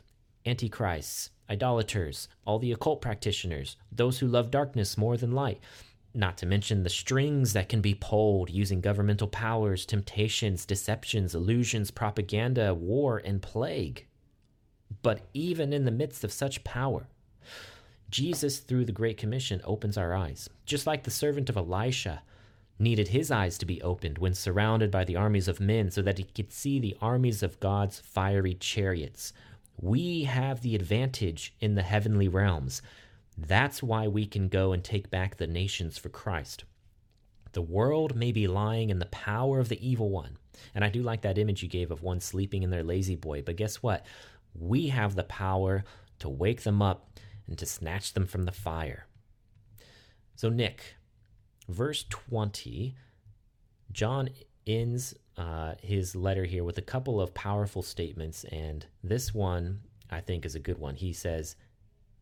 [0.46, 5.60] antichrists, idolaters, all the occult practitioners, those who love darkness more than light.
[6.14, 11.90] Not to mention the strings that can be pulled using governmental powers, temptations, deceptions, illusions,
[11.90, 14.06] propaganda, war, and plague.
[15.02, 17.06] But even in the midst of such power,
[18.10, 20.50] Jesus, through the Great Commission, opens our eyes.
[20.66, 22.22] Just like the servant of Elisha
[22.78, 26.18] needed his eyes to be opened when surrounded by the armies of men so that
[26.18, 29.32] he could see the armies of God's fiery chariots.
[29.80, 32.82] We have the advantage in the heavenly realms
[33.38, 36.64] that's why we can go and take back the nations for Christ.
[37.52, 40.36] The world may be lying in the power of the evil one.
[40.74, 43.42] And I do like that image you gave of one sleeping in their La-Z-Boy.
[43.42, 44.04] But guess what?
[44.54, 45.84] We have the power
[46.20, 49.06] to wake them up and to snatch them from the fire.
[50.36, 50.96] So, Nick,
[51.68, 52.94] verse 20,
[53.92, 54.30] John
[54.66, 58.44] ends uh, his letter here with a couple of powerful statements.
[58.44, 59.80] And this one,
[60.10, 60.94] I think, is a good one.
[60.94, 61.56] He says,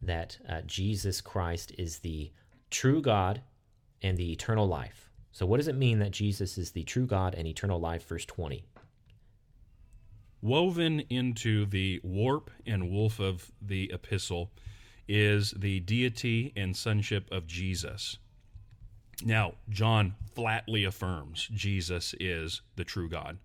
[0.02, 2.30] that uh, Jesus Christ is the
[2.70, 3.42] true God
[4.02, 5.10] and the eternal life.
[5.32, 8.06] So, what does it mean that Jesus is the true God and eternal life?
[8.06, 8.64] Verse 20.
[10.42, 14.50] Woven into the warp and woof of the epistle
[15.06, 18.16] is the deity and sonship of Jesus.
[19.22, 23.38] Now, John flatly affirms Jesus is the true God.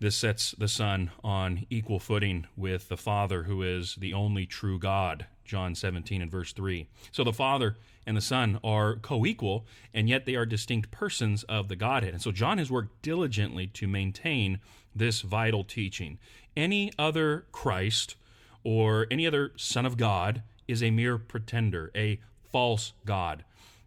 [0.00, 4.78] This sets the Son on equal footing with the Father, who is the only true
[4.78, 6.86] God John 17 and verse 3.
[7.10, 11.42] So the Father and the Son are co equal, and yet they are distinct persons
[11.44, 12.12] of the Godhead.
[12.12, 14.60] And so John has worked diligently to maintain
[14.98, 16.18] this vital teaching.
[16.56, 18.16] Any other Christ
[18.64, 22.20] or any other Son of God is a mere pretender, a
[22.50, 23.44] false God.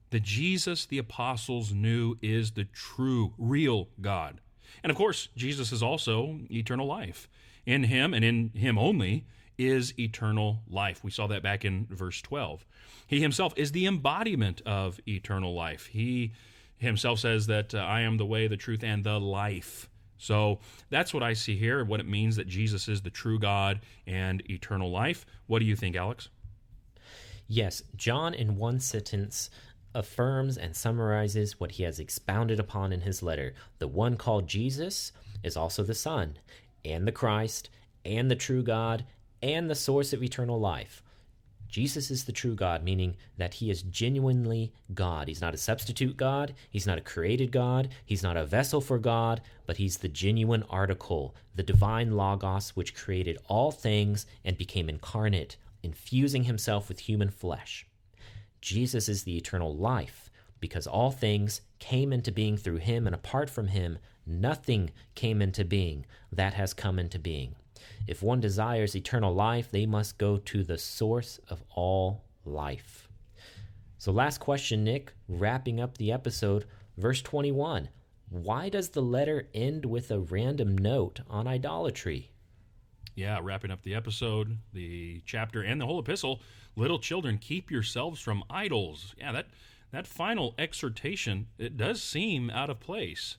[0.09, 4.41] The Jesus the apostles knew is the true, real God.
[4.83, 7.29] And of course, Jesus is also eternal life.
[7.65, 9.25] In him and in him only
[9.57, 11.03] is eternal life.
[11.03, 12.65] We saw that back in verse 12.
[13.05, 15.87] He himself is the embodiment of eternal life.
[15.87, 16.31] He
[16.77, 19.89] himself says that uh, I am the way, the truth, and the life.
[20.21, 20.59] So
[20.91, 24.47] that's what I see here, what it means that Jesus is the true God and
[24.47, 25.25] eternal life.
[25.47, 26.29] What do you think, Alex?
[27.47, 29.49] Yes, John, in one sentence,
[29.95, 33.55] affirms and summarizes what he has expounded upon in his letter.
[33.79, 35.11] The one called Jesus
[35.43, 36.37] is also the Son,
[36.85, 37.71] and the Christ,
[38.05, 39.05] and the true God,
[39.41, 41.01] and the source of eternal life.
[41.71, 45.29] Jesus is the true God, meaning that he is genuinely God.
[45.29, 46.53] He's not a substitute God.
[46.69, 47.89] He's not a created God.
[48.05, 52.93] He's not a vessel for God, but he's the genuine article, the divine Logos, which
[52.93, 57.87] created all things and became incarnate, infusing himself with human flesh.
[58.59, 60.29] Jesus is the eternal life,
[60.59, 65.63] because all things came into being through him, and apart from him, nothing came into
[65.63, 67.55] being that has come into being.
[68.07, 73.07] If one desires eternal life, they must go to the source of all life.
[73.97, 76.65] So, last question, Nick, wrapping up the episode,
[76.97, 77.89] verse 21.
[78.29, 82.31] Why does the letter end with a random note on idolatry?
[83.13, 86.41] Yeah, wrapping up the episode, the chapter, and the whole epistle.
[86.75, 89.13] Little children, keep yourselves from idols.
[89.17, 89.47] Yeah, that
[89.91, 93.35] that final exhortation it does seem out of place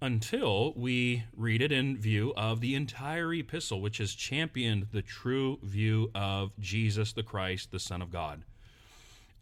[0.00, 5.58] until we read it in view of the entire epistle, which has championed the true
[5.62, 8.44] view of Jesus the Christ, the Son of God.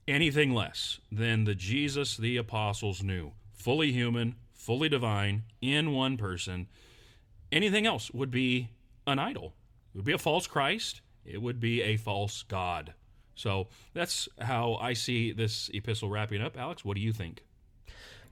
[0.06, 6.68] Anything less than the Jesus the apostles knew, fully human, fully divine, in one person,
[7.50, 8.70] anything else would be
[9.06, 9.54] an idol.
[9.92, 12.94] It would be a false Christ, it would be a false God.
[13.34, 16.56] So that's how I see this epistle wrapping up.
[16.56, 17.42] Alex, what do you think?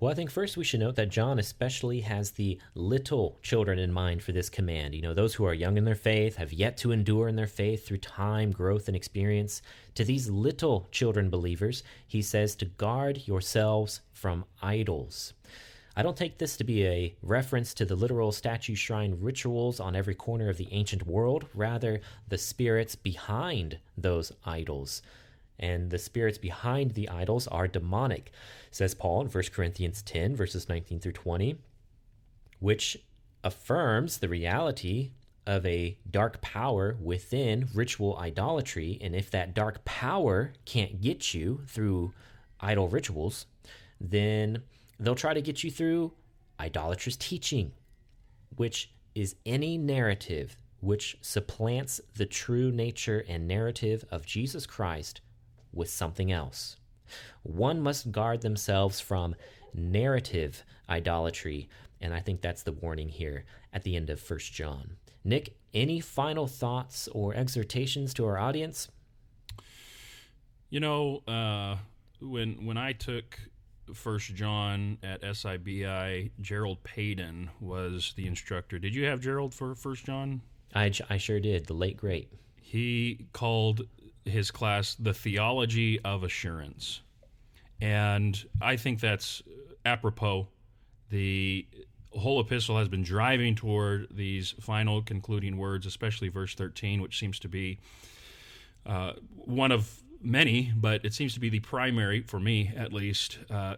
[0.03, 3.93] Well, I think first we should note that John especially has the little children in
[3.93, 4.97] mind for this command.
[4.97, 7.47] You know, those who are young in their faith, have yet to endure in their
[7.47, 9.63] faith through time, growth, and experience.
[9.95, 15.35] To these little children believers, he says to guard yourselves from idols.
[15.95, 19.95] I don't take this to be a reference to the literal statue shrine rituals on
[19.95, 25.01] every corner of the ancient world, rather, the spirits behind those idols.
[25.59, 28.33] And the spirits behind the idols are demonic,
[28.71, 31.57] says Paul in 1 Corinthians 10, verses 19 through 20,
[32.59, 32.97] which
[33.45, 35.13] affirms the reality
[35.47, 38.99] of a dark power within ritual idolatry.
[39.01, 42.13] And if that dark power can't get you through
[42.61, 43.47] idol rituals,
[44.01, 44.63] then
[45.03, 46.13] They'll try to get you through
[46.61, 47.73] idolatrous teaching,
[48.55, 55.21] which is any narrative which supplants the true nature and narrative of Jesus Christ
[55.73, 56.77] with something else.
[57.43, 59.35] One must guard themselves from
[59.75, 61.69] narrative idolatry,
[62.01, 64.97] and I think that's the warning here at the end of First John.
[65.25, 68.89] Nick, any final thoughts or exhortations to our audience?
[70.71, 71.77] You know, uh,
[72.21, 73.39] when when I took
[73.93, 78.79] First John at SIBI, Gerald Payden was the instructor.
[78.79, 80.41] Did you have Gerald for First John?
[80.75, 81.67] I, I sure did.
[81.67, 82.33] The late great.
[82.57, 83.83] He called
[84.25, 87.01] his class the theology of assurance,
[87.81, 89.43] and I think that's
[89.85, 90.49] apropos.
[91.11, 91.67] The
[92.11, 97.39] whole epistle has been driving toward these final concluding words, especially verse 13, which seems
[97.41, 97.79] to be
[98.87, 103.39] uh, one of many, but it seems to be the primary, for me at least,
[103.51, 103.77] uh,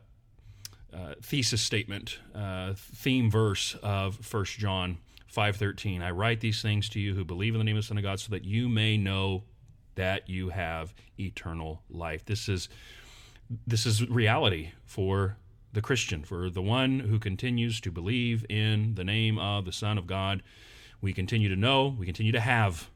[0.92, 4.98] uh, thesis statement, uh, theme verse of First John
[5.34, 6.02] 5.13.
[6.02, 8.04] I write these things to you who believe in the name of the Son of
[8.04, 9.42] God so that you may know
[9.94, 12.24] that you have eternal life.
[12.24, 12.68] This is
[13.66, 15.36] this is reality for
[15.72, 19.98] the Christian, for the one who continues to believe in the name of the Son
[19.98, 20.42] of God.
[21.00, 22.88] We continue to know, we continue to have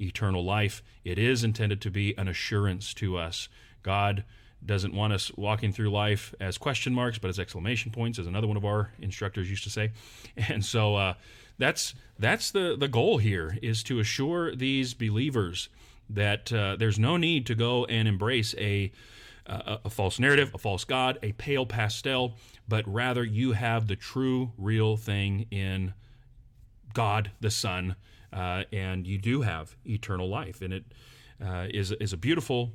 [0.00, 0.82] eternal life.
[1.04, 3.48] It is intended to be an assurance to us.
[3.82, 4.24] God
[4.64, 8.46] doesn't want us walking through life as question marks, but as exclamation points, as another
[8.46, 9.92] one of our instructors used to say.
[10.48, 11.14] And so uh,
[11.58, 15.68] that's that's the the goal here is to assure these believers
[16.10, 18.92] that uh, there's no need to go and embrace a,
[19.46, 22.36] a a false narrative, a false god, a pale pastel,
[22.68, 25.94] but rather you have the true, real thing in
[26.92, 27.96] God the Son
[28.32, 30.60] uh, and you do have eternal life.
[30.60, 30.84] And it
[31.44, 32.72] uh, is is a beautiful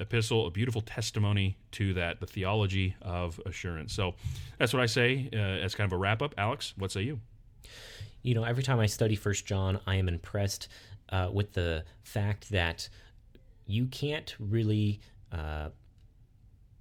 [0.00, 3.92] epistle, a beautiful testimony to that, the theology of assurance.
[3.92, 4.14] So
[4.58, 6.34] that's what I say uh, as kind of a wrap up.
[6.38, 7.20] Alex, what say you?
[8.22, 10.68] You know, every time I study First John, I am impressed
[11.14, 12.88] uh, with the fact that
[13.66, 15.00] you can't really
[15.30, 15.68] uh,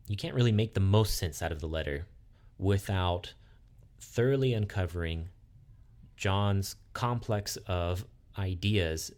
[0.08, 2.08] you can't really make the most sense out of the letter
[2.58, 3.34] without
[4.00, 5.30] thoroughly uncovering
[6.18, 8.06] John's complex of
[8.38, 9.12] ideas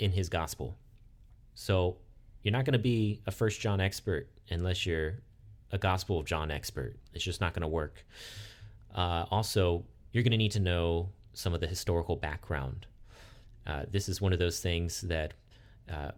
[0.00, 0.76] in his gospel.
[1.54, 1.96] So
[2.42, 5.14] you're not going to be a First John expert unless you're
[5.70, 6.96] a Gospel of John expert.
[7.14, 8.04] It's just not going to work.
[8.94, 12.86] Uh, also, you're going to need to know some of the historical background.
[13.66, 15.34] Uh, this is one of those things that
[15.92, 16.12] uh,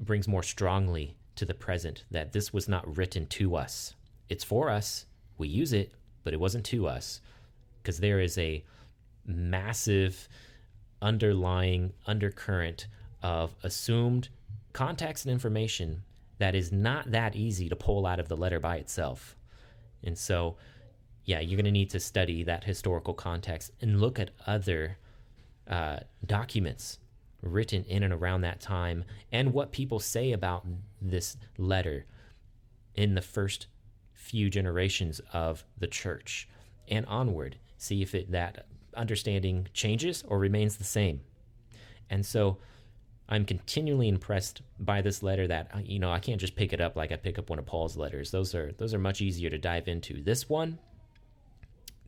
[0.00, 3.94] brings more strongly to the present that this was not written to us.
[4.28, 5.06] It's for us.
[5.38, 5.92] We use it,
[6.24, 7.20] but it wasn't to us
[7.82, 8.64] because there is a
[9.26, 10.28] massive
[11.02, 12.86] underlying undercurrent
[13.22, 14.28] of assumed
[14.72, 16.02] context and information
[16.38, 19.36] that is not that easy to pull out of the letter by itself.
[20.02, 20.56] And so,
[21.24, 24.98] yeah, you're going to need to study that historical context and look at other
[25.68, 26.98] uh, documents
[27.42, 30.66] written in and around that time and what people say about
[31.00, 32.06] this letter
[32.94, 33.66] in the first
[34.12, 36.48] few generations of the church
[36.88, 37.56] and onward.
[37.78, 38.66] See if it that
[38.96, 41.20] understanding changes or remains the same.
[42.08, 42.58] And so
[43.28, 46.80] I'm continually impressed by this letter that uh, you know I can't just pick it
[46.80, 48.30] up like I pick up one of Paul's letters.
[48.30, 50.22] Those are those are much easier to dive into.
[50.22, 50.78] This one,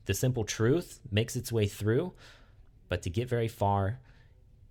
[0.06, 2.12] the simple truth makes its way through,
[2.88, 4.00] but to get very far,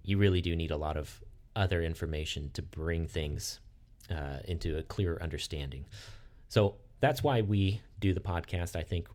[0.04, 1.22] you really do need a lot of
[1.56, 3.60] other information to bring things
[4.10, 5.86] uh, into a clearer understanding.
[6.50, 8.76] So that's why we do the podcast.
[8.76, 9.08] I think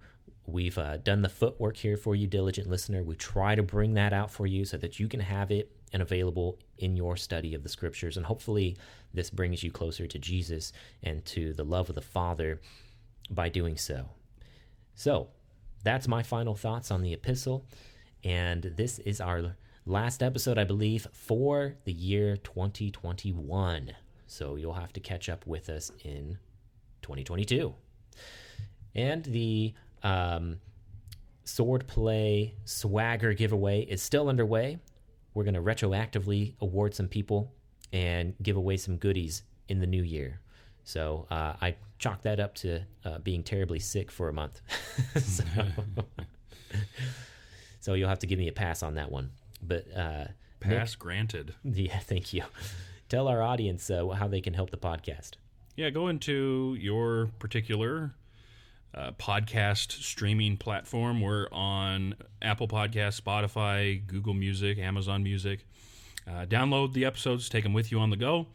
[0.46, 3.02] We've uh, done the footwork here for you, diligent listener.
[3.02, 6.02] We try to bring that out for you so that you can have it and
[6.02, 8.16] available in your study of the scriptures.
[8.16, 8.76] And hopefully,
[9.14, 10.72] this brings you closer to Jesus
[11.02, 12.60] and to the love of the Father
[13.30, 14.08] by doing so.
[14.94, 15.28] So,
[15.84, 17.64] that's my final thoughts on the epistle.
[18.24, 23.92] And this is our last episode, I believe, for the year 2021.
[24.26, 26.38] So, you'll have to catch up with us in
[27.02, 27.74] 2022.
[28.94, 30.58] And the Um,
[31.44, 34.78] swordplay swagger giveaway is still underway.
[35.34, 37.52] We're going to retroactively award some people
[37.92, 40.40] and give away some goodies in the new year.
[40.84, 44.60] So uh, I chalk that up to uh, being terribly sick for a month.
[45.20, 45.44] so,
[47.82, 49.32] so, you'll have to give me a pass on that one.
[49.62, 50.24] But uh,
[50.60, 51.54] pass Nick, granted.
[51.64, 52.44] Yeah, thank you.
[53.08, 55.32] Tell our audience uh, how they can help the podcast.
[55.76, 58.14] Yeah, go into your particular
[58.94, 61.20] uh, podcast streaming platform.
[61.20, 65.66] We're on Apple Podcast, Spotify, Google Music, Amazon Music.
[66.26, 68.46] Uh, download the episodes, take them with you on the go,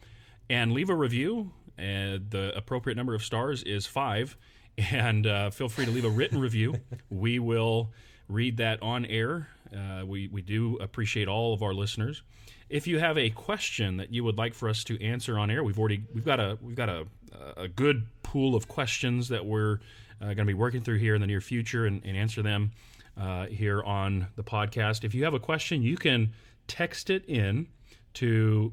[0.48, 1.52] and leave a review.
[1.76, 4.36] And the appropriate number of stars is five.
[4.92, 6.76] And uh, feel free to leave a written review.
[7.10, 7.90] We will
[8.28, 9.48] read that on air.
[9.74, 12.22] Uh, we we do appreciate all of our listeners.
[12.68, 15.64] If you have a question that you would like for us to answer on air,
[15.64, 17.06] we've already we've got a we've got a
[17.56, 19.78] a good pool of questions that we're
[20.20, 22.72] uh, going to be working through here in the near future and, and answer them
[23.16, 25.04] uh, here on the podcast.
[25.04, 26.32] If you have a question, you can
[26.66, 27.68] text it in
[28.14, 28.72] to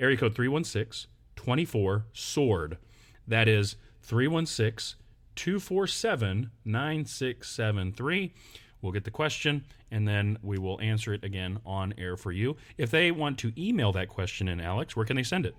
[0.00, 2.78] area code 316 24 SWORD.
[3.26, 4.98] That is 316
[5.34, 8.32] 247 9673.
[8.82, 12.56] We'll get the question and then we will answer it again on air for you.
[12.76, 15.54] If they want to email that question in, Alex, where can they send it?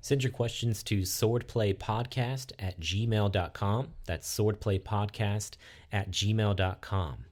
[0.00, 3.88] Send your questions to swordplaypodcast at gmail.com.
[4.04, 5.52] That's swordplaypodcast
[5.92, 7.24] at gmail.com.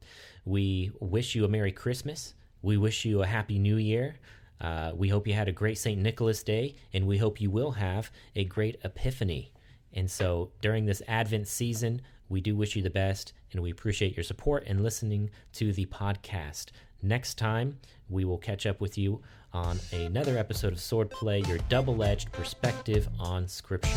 [0.44, 2.34] We wish you a Merry Christmas.
[2.62, 4.16] We wish you a Happy New Year.
[4.60, 6.00] Uh, we hope you had a great St.
[6.00, 9.52] Nicholas Day, and we hope you will have a great Epiphany.
[9.92, 14.16] And so during this Advent season, we do wish you the best, and we appreciate
[14.16, 16.66] your support and listening to the podcast.
[17.02, 19.22] Next time, we will catch up with you
[19.52, 23.90] on another episode of Swordplay, your double edged perspective on Scripture.